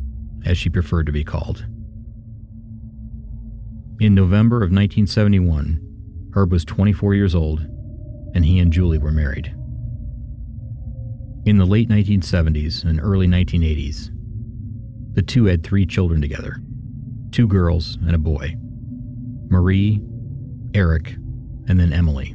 as 0.45 0.57
she 0.57 0.69
preferred 0.69 1.05
to 1.05 1.11
be 1.11 1.23
called. 1.23 1.65
In 3.99 4.13
November 4.13 4.57
of 4.57 4.71
1971, 4.71 5.81
Herb 6.33 6.51
was 6.51 6.65
24 6.65 7.15
years 7.15 7.33
old, 7.33 7.61
and 8.33 8.45
he 8.45 8.59
and 8.59 8.71
Julie 8.71 8.99
were 8.99 9.11
married. 9.11 9.56
In 11.47 11.57
the 11.57 11.65
late 11.65 11.87
1970s 11.87 12.83
and 12.83 12.99
early 12.99 13.25
1980s, 13.25 14.09
the 15.13 15.21
two 15.21 15.45
had 15.45 15.63
three 15.63 15.85
children 15.85 16.19
together 16.19 16.57
two 17.31 17.47
girls 17.47 17.95
and 18.05 18.13
a 18.13 18.17
boy 18.17 18.57
Marie, 19.49 20.01
Eric, 20.73 21.13
and 21.69 21.79
then 21.79 21.93
Emily. 21.93 22.31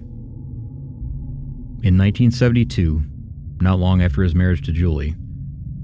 In 1.83 1.98
1972, 1.98 3.03
not 3.61 3.79
long 3.79 4.01
after 4.01 4.22
his 4.22 4.35
marriage 4.35 4.62
to 4.62 4.72
Julie, 4.72 5.14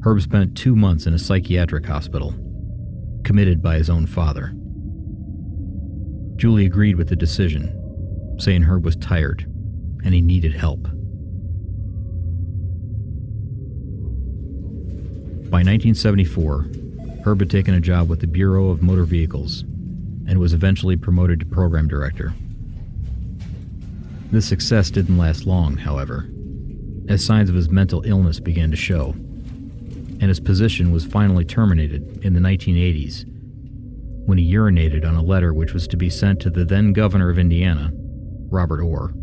Herb 0.04 0.22
spent 0.22 0.56
two 0.56 0.74
months 0.74 1.06
in 1.06 1.12
a 1.12 1.18
psychiatric 1.18 1.84
hospital, 1.84 2.32
committed 3.24 3.60
by 3.60 3.76
his 3.76 3.90
own 3.90 4.06
father. 4.06 4.54
Julie 6.36 6.64
agreed 6.64 6.96
with 6.96 7.10
the 7.10 7.14
decision, 7.16 8.38
saying 8.38 8.62
Herb 8.62 8.86
was 8.86 8.96
tired 8.96 9.44
and 10.02 10.14
he 10.14 10.22
needed 10.22 10.54
help. 10.54 10.88
By 15.50 15.60
1974, 15.60 16.66
Herb 17.24 17.40
had 17.40 17.50
taken 17.50 17.72
a 17.72 17.80
job 17.80 18.10
with 18.10 18.20
the 18.20 18.26
Bureau 18.26 18.68
of 18.68 18.82
Motor 18.82 19.04
Vehicles 19.04 19.62
and 19.62 20.38
was 20.38 20.52
eventually 20.52 20.94
promoted 20.94 21.40
to 21.40 21.46
program 21.46 21.88
director. 21.88 22.34
This 24.30 24.46
success 24.46 24.90
didn't 24.90 25.16
last 25.16 25.46
long, 25.46 25.78
however, 25.78 26.28
as 27.08 27.24
signs 27.24 27.48
of 27.48 27.56
his 27.56 27.70
mental 27.70 28.02
illness 28.04 28.40
began 28.40 28.70
to 28.70 28.76
show, 28.76 29.12
and 30.20 30.24
his 30.24 30.38
position 30.38 30.92
was 30.92 31.06
finally 31.06 31.46
terminated 31.46 32.22
in 32.22 32.34
the 32.34 32.40
1980s 32.40 33.24
when 34.26 34.36
he 34.36 34.52
urinated 34.52 35.08
on 35.08 35.14
a 35.14 35.22
letter 35.22 35.54
which 35.54 35.72
was 35.72 35.88
to 35.88 35.96
be 35.96 36.10
sent 36.10 36.40
to 36.40 36.50
the 36.50 36.66
then 36.66 36.92
governor 36.92 37.30
of 37.30 37.38
Indiana, 37.38 37.90
Robert 38.50 38.82
Orr. 38.82 39.14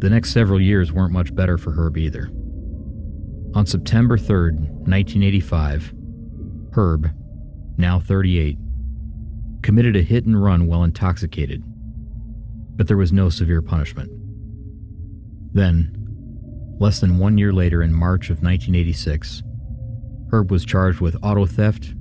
The 0.00 0.10
next 0.10 0.32
several 0.32 0.60
years 0.60 0.90
weren't 0.90 1.12
much 1.12 1.32
better 1.36 1.56
for 1.56 1.70
Herb 1.70 1.96
either. 1.96 2.32
On 3.54 3.66
September 3.66 4.16
3, 4.16 4.54
1985, 4.54 5.92
Herb, 6.72 7.10
now 7.76 8.00
38, 8.00 8.56
committed 9.62 9.94
a 9.94 10.00
hit 10.00 10.24
and 10.24 10.42
run 10.42 10.66
while 10.66 10.84
intoxicated, 10.84 11.62
but 12.76 12.88
there 12.88 12.96
was 12.96 13.12
no 13.12 13.28
severe 13.28 13.60
punishment. 13.60 14.10
Then, 15.52 15.94
less 16.80 17.00
than 17.00 17.18
one 17.18 17.36
year 17.36 17.52
later 17.52 17.82
in 17.82 17.92
March 17.92 18.30
of 18.30 18.42
1986, 18.42 19.42
Herb 20.32 20.50
was 20.50 20.64
charged 20.64 21.00
with 21.00 21.22
auto 21.22 21.44
theft 21.44 21.94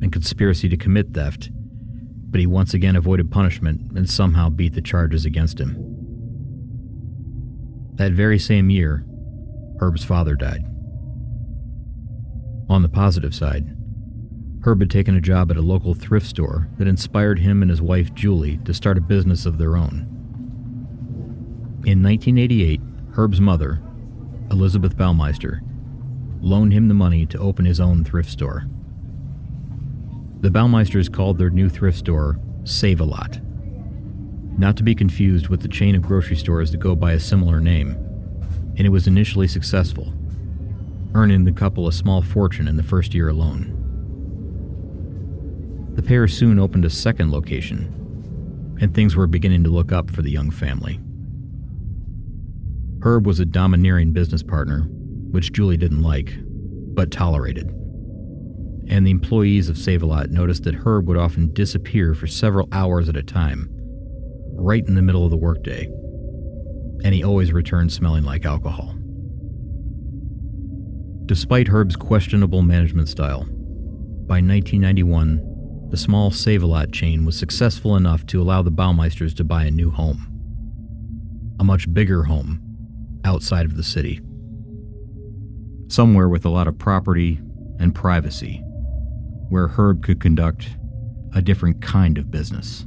and 0.00 0.12
conspiracy 0.12 0.68
to 0.68 0.76
commit 0.76 1.12
theft, 1.12 1.50
but 2.30 2.38
he 2.38 2.46
once 2.46 2.72
again 2.72 2.94
avoided 2.94 3.32
punishment 3.32 3.80
and 3.96 4.08
somehow 4.08 4.48
beat 4.48 4.74
the 4.74 4.80
charges 4.80 5.24
against 5.24 5.58
him. 5.58 5.74
That 7.96 8.12
very 8.12 8.38
same 8.38 8.70
year, 8.70 9.04
Herb's 9.80 10.04
father 10.04 10.34
died. 10.34 10.64
On 12.68 12.82
the 12.82 12.88
positive 12.88 13.34
side, 13.34 13.74
Herb 14.62 14.80
had 14.80 14.90
taken 14.90 15.16
a 15.16 15.20
job 15.20 15.50
at 15.50 15.56
a 15.56 15.62
local 15.62 15.94
thrift 15.94 16.26
store 16.26 16.68
that 16.78 16.88
inspired 16.88 17.38
him 17.38 17.62
and 17.62 17.70
his 17.70 17.80
wife 17.80 18.12
Julie 18.12 18.58
to 18.64 18.74
start 18.74 18.98
a 18.98 19.00
business 19.00 19.46
of 19.46 19.56
their 19.56 19.76
own. 19.76 20.06
In 21.86 22.02
1988, 22.02 22.80
Herb's 23.12 23.40
mother, 23.40 23.80
Elizabeth 24.50 24.96
Baumeister, 24.96 25.60
loaned 26.40 26.72
him 26.72 26.88
the 26.88 26.94
money 26.94 27.24
to 27.26 27.38
open 27.38 27.64
his 27.64 27.80
own 27.80 28.04
thrift 28.04 28.30
store. 28.30 28.66
The 30.40 30.50
Baumeisters 30.50 31.08
called 31.08 31.38
their 31.38 31.50
new 31.50 31.68
thrift 31.68 31.98
store 31.98 32.38
Save 32.64 33.00
a 33.00 33.04
Lot. 33.04 33.40
Not 34.58 34.76
to 34.76 34.82
be 34.82 34.94
confused 34.94 35.48
with 35.48 35.62
the 35.62 35.68
chain 35.68 35.94
of 35.94 36.02
grocery 36.02 36.36
stores 36.36 36.72
that 36.72 36.78
go 36.78 36.94
by 36.94 37.12
a 37.12 37.20
similar 37.20 37.60
name, 37.60 37.96
and 38.78 38.86
it 38.86 38.90
was 38.90 39.06
initially 39.06 39.46
successful, 39.46 40.14
earning 41.14 41.44
the 41.44 41.52
couple 41.52 41.86
a 41.86 41.92
small 41.92 42.22
fortune 42.22 42.66
in 42.66 42.78
the 42.78 42.82
first 42.82 43.12
year 43.12 43.28
alone. 43.28 43.74
The 45.94 46.02
pair 46.02 46.26
soon 46.26 46.58
opened 46.58 46.86
a 46.86 46.90
second 46.90 47.30
location, 47.30 48.76
and 48.80 48.94
things 48.94 49.14
were 49.14 49.26
beginning 49.26 49.64
to 49.64 49.70
look 49.70 49.92
up 49.92 50.10
for 50.10 50.22
the 50.22 50.30
young 50.30 50.50
family. 50.50 51.00
Herb 53.02 53.26
was 53.26 53.40
a 53.40 53.44
domineering 53.44 54.12
business 54.12 54.42
partner, 54.42 54.88
which 55.30 55.52
Julie 55.52 55.76
didn't 55.76 56.02
like, 56.02 56.34
but 56.94 57.10
tolerated 57.10 57.74
and 58.88 59.06
the 59.06 59.10
employees 59.10 59.68
of 59.68 59.78
Save 59.78 60.02
a 60.02 60.06
Lot 60.06 60.30
noticed 60.30 60.64
that 60.64 60.74
Herb 60.74 61.06
would 61.08 61.18
often 61.18 61.52
disappear 61.52 62.14
for 62.14 62.26
several 62.26 62.68
hours 62.72 63.08
at 63.08 63.16
a 63.16 63.22
time, 63.22 63.68
right 64.54 64.86
in 64.86 64.94
the 64.94 65.02
middle 65.02 65.24
of 65.24 65.30
the 65.30 65.36
workday, 65.36 65.90
and 67.04 67.14
he 67.14 67.22
always 67.22 67.52
returned 67.52 67.92
smelling 67.92 68.24
like 68.24 68.44
alcohol. 68.44 68.94
Despite 71.26 71.68
Herb's 71.68 71.96
questionable 71.96 72.62
management 72.62 73.08
style, 73.08 73.44
by 74.26 74.40
1991, 74.40 75.88
the 75.90 75.96
small 75.96 76.30
Save 76.30 76.62
a 76.62 76.66
Lot 76.66 76.92
chain 76.92 77.24
was 77.24 77.38
successful 77.38 77.96
enough 77.96 78.26
to 78.26 78.40
allow 78.40 78.62
the 78.62 78.70
Baumeisters 78.70 79.34
to 79.34 79.44
buy 79.44 79.64
a 79.64 79.70
new 79.70 79.90
home. 79.90 80.26
A 81.60 81.64
much 81.64 81.92
bigger 81.92 82.24
home 82.24 82.60
outside 83.24 83.66
of 83.66 83.76
the 83.76 83.82
city. 83.82 84.20
Somewhere 85.88 86.28
with 86.28 86.44
a 86.44 86.50
lot 86.50 86.68
of 86.68 86.78
property 86.78 87.40
and 87.78 87.94
privacy 87.94 88.62
where 89.48 89.68
Herb 89.68 90.02
could 90.02 90.20
conduct 90.20 90.68
a 91.34 91.42
different 91.42 91.80
kind 91.82 92.18
of 92.18 92.30
business. 92.30 92.86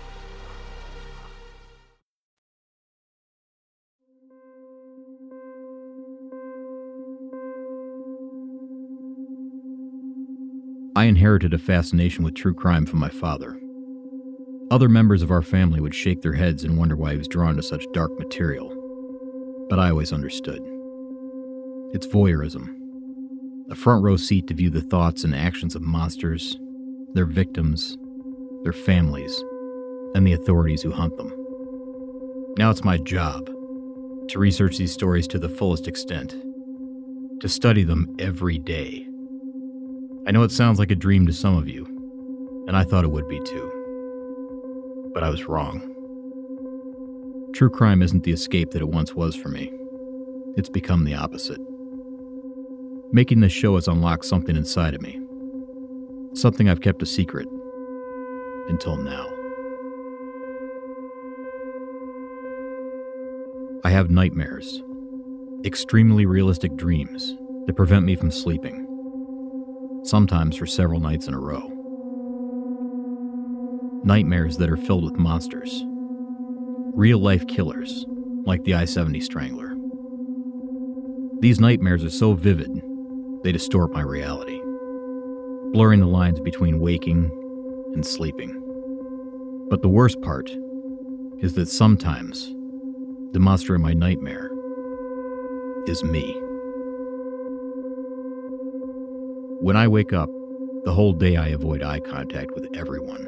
I 11.01 11.05
inherited 11.05 11.51
a 11.55 11.57
fascination 11.57 12.23
with 12.23 12.35
true 12.35 12.53
crime 12.53 12.85
from 12.85 12.99
my 12.99 13.09
father. 13.09 13.59
Other 14.69 14.87
members 14.87 15.23
of 15.23 15.31
our 15.31 15.41
family 15.41 15.81
would 15.81 15.95
shake 15.95 16.21
their 16.21 16.35
heads 16.35 16.63
and 16.63 16.77
wonder 16.77 16.95
why 16.95 17.13
he 17.13 17.17
was 17.17 17.27
drawn 17.27 17.55
to 17.55 17.63
such 17.63 17.91
dark 17.91 18.19
material. 18.19 18.69
But 19.67 19.79
I 19.79 19.89
always 19.89 20.13
understood. 20.13 20.61
It's 21.95 22.05
voyeurism. 22.05 22.67
A 23.71 23.75
front 23.75 24.03
row 24.03 24.15
seat 24.15 24.45
to 24.45 24.53
view 24.53 24.69
the 24.69 24.79
thoughts 24.79 25.23
and 25.23 25.33
actions 25.33 25.73
of 25.73 25.81
monsters, 25.81 26.59
their 27.15 27.25
victims, 27.25 27.97
their 28.61 28.71
families, 28.71 29.43
and 30.13 30.27
the 30.27 30.33
authorities 30.33 30.83
who 30.83 30.91
hunt 30.91 31.17
them. 31.17 31.33
Now 32.59 32.69
it's 32.69 32.83
my 32.83 32.97
job 32.97 33.47
to 34.27 34.37
research 34.37 34.77
these 34.77 34.93
stories 34.93 35.27
to 35.29 35.39
the 35.39 35.49
fullest 35.49 35.87
extent, 35.87 36.35
to 37.39 37.49
study 37.49 37.81
them 37.81 38.15
every 38.19 38.59
day. 38.59 39.07
I 40.23 40.31
know 40.31 40.43
it 40.43 40.51
sounds 40.51 40.77
like 40.77 40.91
a 40.91 40.95
dream 40.95 41.25
to 41.25 41.33
some 41.33 41.57
of 41.57 41.67
you, 41.67 41.83
and 42.67 42.77
I 42.77 42.83
thought 42.83 43.03
it 43.03 43.11
would 43.11 43.27
be 43.27 43.39
too. 43.39 45.09
But 45.15 45.23
I 45.23 45.29
was 45.29 45.47
wrong. 45.47 45.81
True 47.53 47.71
crime 47.71 48.03
isn't 48.03 48.23
the 48.23 48.31
escape 48.31 48.71
that 48.71 48.83
it 48.83 48.89
once 48.89 49.15
was 49.15 49.35
for 49.35 49.49
me, 49.49 49.73
it's 50.57 50.69
become 50.69 51.05
the 51.05 51.15
opposite. 51.15 51.59
Making 53.11 53.39
this 53.39 53.51
show 53.51 53.75
has 53.75 53.87
unlocked 53.87 54.25
something 54.25 54.55
inside 54.55 54.93
of 54.93 55.01
me, 55.01 55.19
something 56.33 56.69
I've 56.69 56.81
kept 56.81 57.01
a 57.01 57.07
secret 57.07 57.47
until 58.69 58.97
now. 58.97 59.27
I 63.83 63.89
have 63.89 64.11
nightmares, 64.11 64.83
extremely 65.65 66.27
realistic 66.27 66.75
dreams 66.75 67.35
that 67.65 67.75
prevent 67.75 68.05
me 68.05 68.15
from 68.15 68.29
sleeping 68.29 68.80
sometimes 70.03 70.55
for 70.55 70.65
several 70.65 70.99
nights 70.99 71.27
in 71.27 71.33
a 71.33 71.39
row. 71.39 71.71
Nightmares 74.03 74.57
that 74.57 74.69
are 74.69 74.77
filled 74.77 75.03
with 75.03 75.17
monsters, 75.17 75.85
real 76.95 77.19
life 77.19 77.45
killers 77.47 78.05
like 78.45 78.63
the 78.63 78.73
I 78.73 78.85
70 78.85 79.19
Strangler. 79.19 79.75
These 81.39 81.59
nightmares 81.59 82.03
are 82.03 82.09
so 82.09 82.33
vivid, 82.33 82.81
they 83.43 83.51
distort 83.51 83.91
my 83.91 84.01
reality, 84.01 84.59
blurring 85.71 85.99
the 85.99 86.07
lines 86.07 86.39
between 86.39 86.79
waking 86.79 87.29
and 87.93 88.05
sleeping. 88.05 88.57
But 89.69 89.81
the 89.81 89.89
worst 89.89 90.21
part 90.21 90.49
is 91.39 91.53
that 91.53 91.67
sometimes 91.67 92.53
the 93.33 93.39
monster 93.39 93.75
in 93.75 93.81
my 93.81 93.93
nightmare 93.93 94.51
is 95.87 96.03
me. 96.03 96.39
When 99.61 99.77
I 99.77 99.87
wake 99.87 100.11
up, 100.11 100.27
the 100.85 100.93
whole 100.93 101.13
day 101.13 101.35
I 101.37 101.49
avoid 101.49 101.83
eye 101.83 101.99
contact 101.99 102.55
with 102.55 102.67
everyone, 102.73 103.27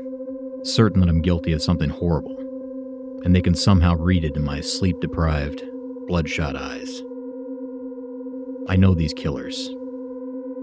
certain 0.63 0.99
that 1.01 1.07
I'm 1.07 1.21
guilty 1.21 1.53
of 1.53 1.61
something 1.61 1.91
horrible, 1.91 2.35
and 3.23 3.35
they 3.35 3.41
can 3.43 3.53
somehow 3.53 3.95
read 3.97 4.23
it 4.23 4.35
in 4.35 4.43
my 4.43 4.59
sleep 4.59 4.99
deprived, 4.99 5.63
bloodshot 6.07 6.55
eyes. 6.55 7.03
I 8.67 8.77
know 8.77 8.95
these 8.95 9.13
killers, 9.13 9.69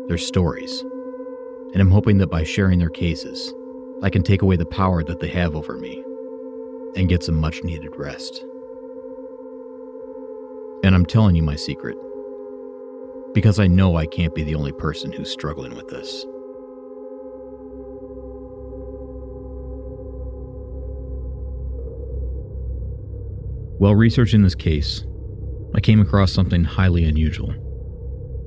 their 0.09 0.18
stories, 0.18 0.80
and 1.72 1.80
I'm 1.80 1.92
hoping 1.92 2.18
that 2.18 2.33
by 2.33 2.42
sharing 2.42 2.80
their 2.80 2.90
cases, 2.90 3.54
I 4.02 4.11
can 4.11 4.24
take 4.24 4.42
away 4.42 4.56
the 4.56 4.66
power 4.66 5.04
that 5.04 5.20
they 5.20 5.28
have 5.28 5.54
over 5.54 5.76
me 5.76 6.02
and 6.96 7.09
get 7.09 7.22
some 7.22 7.37
much 7.37 7.62
needed 7.62 7.94
rest. 7.96 8.44
And 10.83 10.96
I'm 10.96 11.06
telling 11.06 11.37
you 11.37 11.44
my 11.44 11.54
secret 11.54 11.96
because 13.33 13.61
I 13.61 13.66
know 13.66 13.97
I 13.97 14.07
can't 14.07 14.35
be 14.35 14.43
the 14.43 14.55
only 14.55 14.73
person 14.73 15.12
who's 15.12 15.31
struggling 15.31 15.75
with 15.75 15.88
this. 15.88 16.25
While 23.79 23.95
researching 23.95 24.43
this 24.43 24.55
case, 24.55 25.05
I 25.75 25.81
came 25.81 26.01
across 26.01 26.33
something 26.33 26.64
highly 26.64 27.05
unusual. 27.05 27.55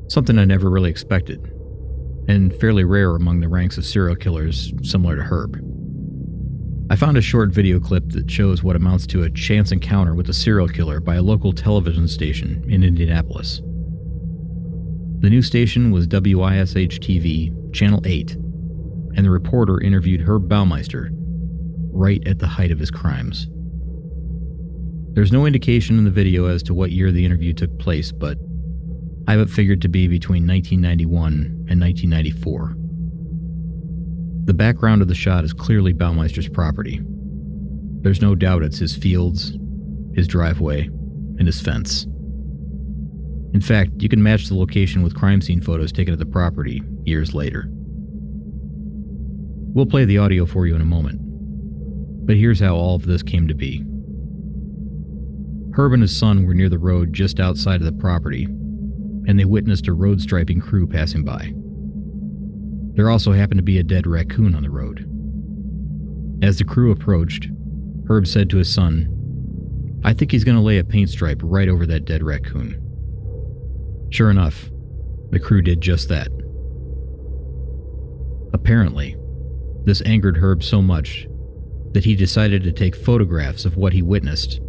Something 0.08 0.38
I 0.38 0.46
never 0.46 0.70
really 0.70 0.92
expected, 0.92 1.40
and 2.28 2.54
fairly 2.58 2.84
rare 2.84 3.16
among 3.16 3.40
the 3.40 3.48
ranks 3.48 3.78
of 3.78 3.86
serial 3.86 4.16
killers 4.16 4.74
similar 4.84 5.16
to 5.16 5.24
Herb. 5.24 5.60
I 6.92 6.96
found 6.96 7.18
a 7.18 7.22
short 7.22 7.50
video 7.50 7.80
clip 7.80 8.10
that 8.10 8.30
shows 8.30 8.62
what 8.62 8.76
amounts 8.76 9.08
to 9.08 9.24
a 9.24 9.30
chance 9.32 9.72
encounter 9.72 10.14
with 10.14 10.30
a 10.30 10.34
serial 10.34 10.68
killer 10.68 11.00
by 11.00 11.16
a 11.16 11.24
local 11.24 11.54
television 11.54 12.08
station 12.08 12.64
in 12.68 12.84
Indianapolis. 12.84 13.62
The 15.24 15.30
new 15.30 15.42
station 15.42 15.92
was 15.92 16.06
WISH 16.06 17.00
TV, 17.00 17.74
Channel 17.74 18.02
8, 18.04 18.32
and 18.34 19.26
the 19.26 19.32
reporter 19.32 19.80
interviewed 19.80 20.20
Herb 20.20 20.50
Baumeister 20.50 21.12
right 21.94 22.22
at 22.28 22.40
the 22.40 22.48
height 22.48 22.72
of 22.72 22.80
his 22.80 22.92
crimes. 22.92 23.48
There's 25.14 25.32
no 25.32 25.46
indication 25.46 25.98
in 25.98 26.04
the 26.04 26.12
video 26.12 26.48
as 26.48 26.62
to 26.64 26.74
what 26.74 26.92
year 26.92 27.10
the 27.10 27.24
interview 27.24 27.54
took 27.54 27.80
place, 27.80 28.12
but 28.12 28.38
I 29.26 29.32
have 29.32 29.40
it 29.40 29.50
figured 29.50 29.82
to 29.84 29.88
be 29.88 30.10
between 30.10 30.46
1991 30.46 31.68
and 31.70 31.80
1994. 31.80 32.76
The 34.44 34.54
background 34.54 35.02
of 35.02 35.08
the 35.08 35.16
shot 35.16 35.46
is 35.46 35.54
clearly 35.54 35.94
Baumeister's 35.94 36.50
property. 36.50 37.00
There's 38.02 38.22
no 38.22 38.36
doubt 38.36 38.64
it's 38.64 38.80
his 38.80 38.98
fields, 38.98 39.58
his 40.16 40.28
driveway, 40.28 40.88
and 41.38 41.48
his 41.48 41.62
fence. 41.62 42.08
In 43.54 43.62
fact, 43.62 43.92
you 44.00 44.10
can 44.10 44.24
match 44.24 44.48
the 44.48 44.56
location 44.56 45.04
with 45.04 45.16
crime 45.16 45.42
scene 45.42 45.62
photos 45.62 45.92
taken 45.92 46.12
at 46.12 46.20
the 46.20 46.26
property 46.26 46.82
years 47.06 47.36
later. 47.36 47.70
We'll 49.74 49.86
play 49.86 50.06
the 50.06 50.18
audio 50.18 50.46
for 50.46 50.66
you 50.66 50.76
in 50.76 50.82
a 50.82 50.86
moment, 50.86 51.20
but 52.26 52.36
here's 52.36 52.60
how 52.60 52.76
all 52.76 52.96
of 52.96 53.06
this 53.06 53.24
came 53.24 53.48
to 53.48 53.54
be. 53.54 53.84
Herb 55.76 55.94
and 55.94 56.02
his 56.02 56.18
son 56.18 56.46
were 56.46 56.54
near 56.54 56.70
the 56.70 56.78
road 56.78 57.14
just 57.14 57.40
outside 57.40 57.82
of 57.82 57.86
the 57.86 58.00
property, 58.00 58.44
and 58.46 59.40
they 59.40 59.46
witnessed 59.46 59.88
a 59.88 59.94
road 59.94 60.22
striping 60.22 60.60
crew 60.60 60.88
passing 60.88 61.24
by. 61.24 61.54
There 62.96 63.10
also 63.10 63.32
happened 63.32 63.58
to 63.58 63.64
be 63.64 63.80
a 63.80 63.84
dead 63.84 64.06
raccoon 64.06 64.54
on 64.54 64.64
the 64.64 64.70
road. 64.70 65.10
As 66.44 66.58
the 66.58 66.64
crew 66.66 66.92
approached, 66.92 67.50
Herb 68.08 68.28
said 68.28 68.50
to 68.50 68.58
his 68.58 68.72
son, 68.72 69.10
I 70.04 70.14
think 70.14 70.32
he's 70.32 70.44
going 70.44 70.58
to 70.58 70.64
lay 70.64 70.78
a 70.80 70.84
paint 70.84 71.10
stripe 71.10 71.40
right 71.44 71.70
over 71.70 71.86
that 71.86 72.06
dead 72.06 72.22
raccoon. 72.22 72.83
Sure 74.14 74.30
enough, 74.30 74.70
the 75.32 75.40
crew 75.40 75.64
did 75.64 75.82
just 75.82 76.08
that. 76.08 76.28
Apparently, 78.54 79.18
this 79.86 80.04
angered 80.06 80.38
Herb 80.38 80.62
so 80.62 80.84
much 80.84 81.28
that 81.94 82.06
he 82.06 82.16
decided 82.16 82.62
to 82.62 82.72
take 82.72 82.96
photographs 82.96 83.66
of 83.66 83.76
what 83.76 83.92
he 83.92 84.04
witnessed 84.04 84.62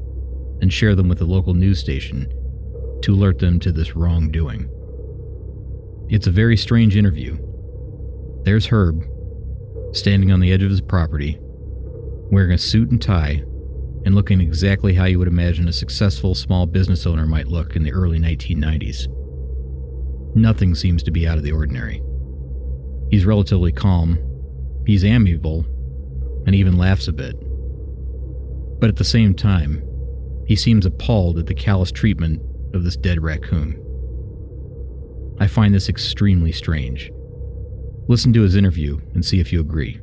and 0.63 0.73
share 0.73 0.95
them 0.95 1.11
with 1.11 1.19
the 1.19 1.27
local 1.27 1.53
news 1.53 1.79
station 1.79 2.27
to 3.03 3.13
alert 3.13 3.39
them 3.39 3.61
to 3.61 3.71
this 3.71 3.95
wrongdoing. 3.95 4.67
It's 6.09 6.27
a 6.27 6.31
very 6.31 6.57
strange 6.57 6.97
interview. 6.97 7.37
There's 8.45 8.69
Herb, 8.69 9.05
standing 9.93 10.33
on 10.33 10.41
the 10.41 10.53
edge 10.53 10.63
of 10.63 10.71
his 10.71 10.81
property, 10.81 11.39
wearing 12.31 12.53
a 12.53 12.57
suit 12.57 12.91
and 12.91 13.03
tie, 13.03 13.43
and 14.07 14.15
looking 14.15 14.41
exactly 14.41 14.95
how 14.95 15.05
you 15.05 15.19
would 15.19 15.29
imagine 15.29 15.69
a 15.69 15.73
successful 15.73 16.35
small 16.35 16.65
business 16.65 17.07
owner 17.07 17.27
might 17.27 17.49
look 17.49 17.77
in 17.77 17.83
the 17.83 17.93
early 17.93 18.19
1990s. 18.19 19.07
Nothing 20.35 20.75
seems 20.75 21.03
to 21.05 21.11
be 21.11 21.27
out 21.27 21.39
of 21.39 21.45
the 21.45 21.53
ordinary. 21.53 22.03
He's 23.11 23.25
relatively 23.25 23.71
calm, 23.73 24.19
he's 24.87 25.05
amiable, 25.05 25.65
and 26.47 26.55
even 26.55 26.77
laughs 26.77 27.09
a 27.09 27.13
bit. 27.13 27.37
But 28.81 28.89
at 28.89 28.97
the 28.97 29.05
same 29.05 29.35
time, 29.35 29.83
he 30.47 30.57
seems 30.57 30.85
appalled 30.85 31.39
at 31.39 31.47
the 31.47 31.55
callous 31.55 31.93
treatment 31.93 32.43
of 32.75 32.85
this 32.85 32.97
dead 32.97 33.23
raccoon. 33.23 33.81
I 35.39 35.47
find 35.47 35.75
this 35.75 35.89
extremely 35.89 36.53
strange. 36.53 37.11
Listen 38.09 38.33
to 38.33 38.43
his 38.43 38.57
interview 38.57 38.99
and 39.15 39.25
see 39.25 39.41
if 39.41 39.53
you 39.53 39.61
agree. 39.61 40.01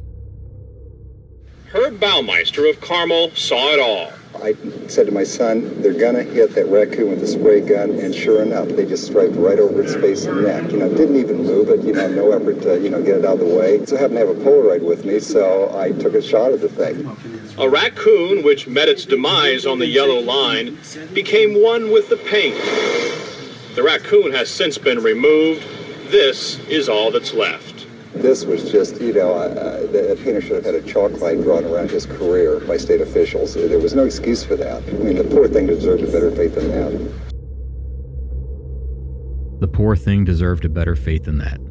Herb 1.68 2.00
Baumeister 2.00 2.70
of 2.70 2.82
Carmel 2.82 3.32
saw 3.32 3.74
it 3.74 3.80
all. 3.80 4.12
I 4.36 4.56
said 4.88 5.08
to 5.08 5.12
my 5.12 5.24
son, 5.24 5.82
they're 5.82 5.94
gonna 5.94 6.24
hit 6.24 6.56
that 6.56 6.68
raccoon 6.68 7.10
with 7.10 7.22
a 7.22 7.28
spray 7.28 7.62
gun, 7.62 7.92
and 7.92 8.14
sure 8.14 8.42
enough, 8.42 8.68
they 8.70 8.86
just 8.86 9.06
striped 9.06 9.36
right 9.36 9.60
over 9.60 9.82
its 9.82 9.94
face 9.96 10.26
and 10.26 10.44
neck. 10.44 10.72
You 10.72 10.78
know, 10.78 10.90
didn't 10.90 11.18
even 11.18 11.44
move 11.46 11.70
it. 11.70 11.82
You 11.82 11.94
know, 11.94 12.08
no 12.08 12.32
effort 12.32 12.62
to 12.64 12.80
you 12.80 12.90
know 12.90 13.02
get 13.02 13.18
it 13.18 13.26
out 13.26 13.34
of 13.34 13.40
the 13.40 13.46
way. 13.46 13.86
So 13.86 13.98
I 13.98 14.02
happened 14.02 14.20
to 14.20 14.26
have 14.26 14.38
a 14.38 14.40
Polaroid 14.40 14.82
with 14.82 15.06
me, 15.06 15.20
so 15.20 15.78
I 15.78 15.92
took 15.92 16.14
a 16.14 16.22
shot 16.22 16.54
of 16.54 16.62
the 16.62 16.70
thing. 16.70 17.10
A 17.58 17.70
raccoon, 17.70 18.44
which 18.44 18.68
met 18.68 18.90
its 18.90 19.06
demise 19.06 19.66
on 19.66 19.80
the 19.80 19.88
yellow 19.88 20.20
line, 20.20 20.78
became 21.14 21.62
one 21.62 21.92
with 21.92 22.10
the 22.10 22.18
paint. 22.18 22.56
The 23.76 23.84
raccoon 23.84 24.32
has 24.32 24.50
since 24.50 24.78
been 24.78 25.00
removed. 25.04 25.64
This 26.10 26.60
is 26.68 26.90
all 26.90 27.12
that's 27.12 27.34
left. 27.34 27.81
This 28.14 28.44
was 28.44 28.70
just, 28.70 29.00
you 29.00 29.14
know, 29.14 29.34
uh, 29.34 29.80
the 29.88 30.20
painter 30.22 30.42
should 30.42 30.58
have 30.58 30.66
had 30.66 30.76
a 30.76 30.82
chalk 30.82 31.22
line 31.22 31.42
drawn 31.42 31.64
around 31.64 31.90
his 31.90 32.06
career 32.06 32.60
by 32.60 32.76
state 32.76 33.00
officials. 33.00 33.54
There 33.54 33.80
was 33.80 33.96
no 33.96 34.04
excuse 34.04 34.44
for 34.44 34.58
that. 34.58 34.84
I 34.84 34.92
mean, 34.92 35.16
the 35.16 35.24
poor 35.24 35.48
thing 35.48 35.68
deserved 35.68 36.04
a 36.04 36.12
better 36.12 36.30
fate 36.30 36.54
than 36.54 36.68
that. 36.72 37.32
The 39.62 39.68
poor 39.68 39.96
thing 39.96 40.26
deserved 40.26 40.66
a 40.66 40.70
better 40.70 40.96
fate 40.96 41.24
than 41.24 41.38
that. 41.38 41.62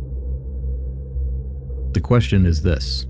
The 1.93 2.01
question 2.01 2.47
is 2.47 2.63
this 2.63 3.07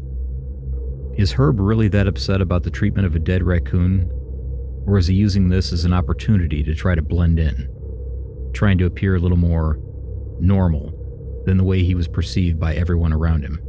Is 1.16 1.32
Herb 1.32 1.60
really 1.60 1.86
that 1.88 2.08
upset 2.08 2.40
about 2.40 2.64
the 2.64 2.70
treatment 2.70 3.06
of 3.06 3.14
a 3.14 3.20
dead 3.20 3.44
raccoon? 3.44 4.10
Or 4.86 4.98
is 4.98 5.06
he 5.06 5.14
using 5.14 5.50
this 5.50 5.72
as 5.72 5.84
an 5.84 5.92
opportunity 5.92 6.64
to 6.64 6.74
try 6.74 6.96
to 6.96 7.02
blend 7.02 7.38
in, 7.38 7.68
trying 8.52 8.78
to 8.78 8.86
appear 8.86 9.14
a 9.14 9.20
little 9.20 9.36
more 9.36 9.78
normal 10.40 10.99
than 11.44 11.56
the 11.56 11.64
way 11.64 11.82
he 11.82 11.94
was 11.94 12.08
perceived 12.08 12.58
by 12.58 12.74
everyone 12.74 13.12
around 13.12 13.42
him? 13.42 13.60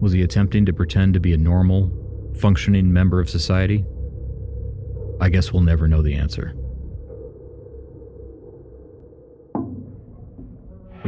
Was 0.00 0.12
he 0.12 0.22
attempting 0.22 0.64
to 0.66 0.72
pretend 0.72 1.14
to 1.14 1.20
be 1.20 1.32
a 1.32 1.36
normal, 1.36 1.90
functioning 2.38 2.92
member 2.92 3.20
of 3.20 3.28
society? 3.28 3.84
I 5.20 5.28
guess 5.28 5.52
we'll 5.52 5.62
never 5.62 5.88
know 5.88 6.02
the 6.02 6.14
answer. 6.14 6.54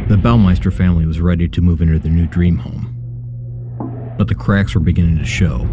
The 0.09 0.17
Baumeister 0.17 0.73
family 0.73 1.07
was 1.07 1.21
ready 1.21 1.49
to 1.49 1.61
move 1.61 1.81
into 1.81 2.01
their 2.01 2.11
new 2.11 2.27
dream 2.27 2.57
home. 2.57 2.97
But 4.19 4.27
the 4.27 4.35
cracks 4.35 4.75
were 4.75 4.81
beginning 4.81 5.19
to 5.19 5.25
show, 5.25 5.69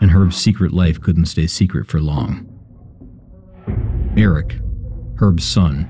and 0.00 0.10
Herb's 0.10 0.36
secret 0.36 0.72
life 0.72 1.00
couldn't 1.00 1.26
stay 1.26 1.46
secret 1.46 1.86
for 1.86 2.00
long. 2.00 2.50
Eric, 4.16 4.56
Herb's 5.16 5.44
son, 5.44 5.88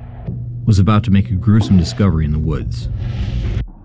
was 0.67 0.79
about 0.79 1.05
to 1.05 1.11
make 1.11 1.31
a 1.31 1.35
gruesome 1.35 1.77
discovery 1.77 2.25
in 2.25 2.33
the 2.33 2.39
woods. 2.39 2.89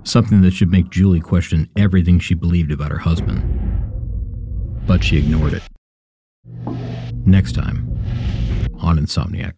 Something 0.04 0.42
that 0.42 0.54
should 0.54 0.72
make 0.72 0.90
Julie 0.90 1.20
question 1.20 1.70
everything 1.78 2.20
she 2.20 2.34
believed 2.34 2.72
about 2.72 2.92
her 2.92 2.98
husband. 2.98 3.44
But 4.88 5.04
she 5.04 5.18
ignored 5.18 5.54
it. 5.54 5.64
Next 7.26 7.54
time 7.54 7.86
on 8.80 8.98
Insomniac. 8.98 9.54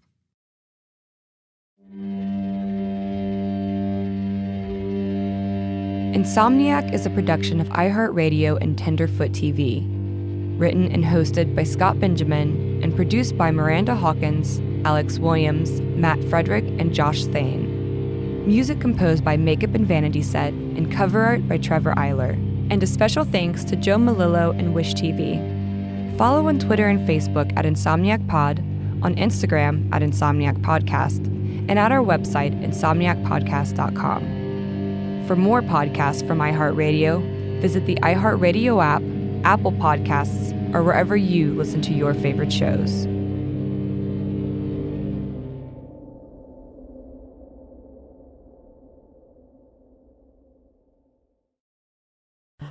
Insomniac 6.16 6.94
is 6.94 7.06
a 7.06 7.10
production 7.12 7.62
of 7.62 7.70
iHeartRadio 7.70 8.62
and 8.62 8.78
Tenderfoot 8.78 9.32
TV. 9.32 9.88
Written 10.60 10.92
and 10.92 11.06
hosted 11.06 11.56
by 11.56 11.64
Scott 11.64 12.00
Benjamin 12.00 12.84
and 12.84 12.96
produced 12.96 13.38
by 13.38 13.52
Miranda 13.52 13.96
Hawkins, 13.96 14.60
Alex 14.86 15.20
Williams, 15.20 15.82
Matt 15.82 16.24
Frederick, 16.26 16.66
and 16.80 16.94
Josh 16.94 17.26
Thane. 17.26 18.48
Music 18.48 18.80
composed 18.80 19.24
by 19.24 19.38
Makeup 19.38 19.76
and 19.76 19.88
Vanity 19.88 20.24
Set 20.24 20.54
and 20.54 20.92
cover 20.92 21.22
art 21.22 21.48
by 21.48 21.58
Trevor 21.58 21.94
Eiler. 21.96 22.34
And 22.72 22.82
a 22.82 22.88
special 22.88 23.24
thanks 23.24 23.64
to 23.66 23.76
Joe 23.76 23.98
Malillo 23.98 24.58
and 24.58 24.74
Wish 24.74 24.94
TV. 24.94 26.18
Follow 26.18 26.48
on 26.48 26.58
Twitter 26.58 26.88
and 26.88 27.08
Facebook 27.08 27.56
at 27.56 27.66
Insomniac 27.66 28.28
Pod, 28.28 28.60
on 29.04 29.14
Instagram 29.16 29.88
at 29.94 30.02
Insomniac 30.02 30.60
Podcast, 30.62 31.24
and 31.70 31.78
at 31.78 31.92
our 31.92 32.04
website, 32.04 32.60
insomniacpodcast.com. 32.64 35.28
For 35.28 35.36
more 35.36 35.62
podcasts 35.62 36.28
from 36.28 36.40
iHeartRadio, 36.40 37.62
visit 37.62 37.86
the 37.86 37.96
iHeartRadio 37.98 38.84
app, 38.84 39.04
Apple 39.46 39.72
Podcasts, 39.72 40.52
or 40.74 40.84
wherever 40.84 41.16
you 41.16 41.54
listen 41.54 41.82
to 41.82 41.94
your 41.94 42.14
favorite 42.14 42.52
shows. 42.52 43.06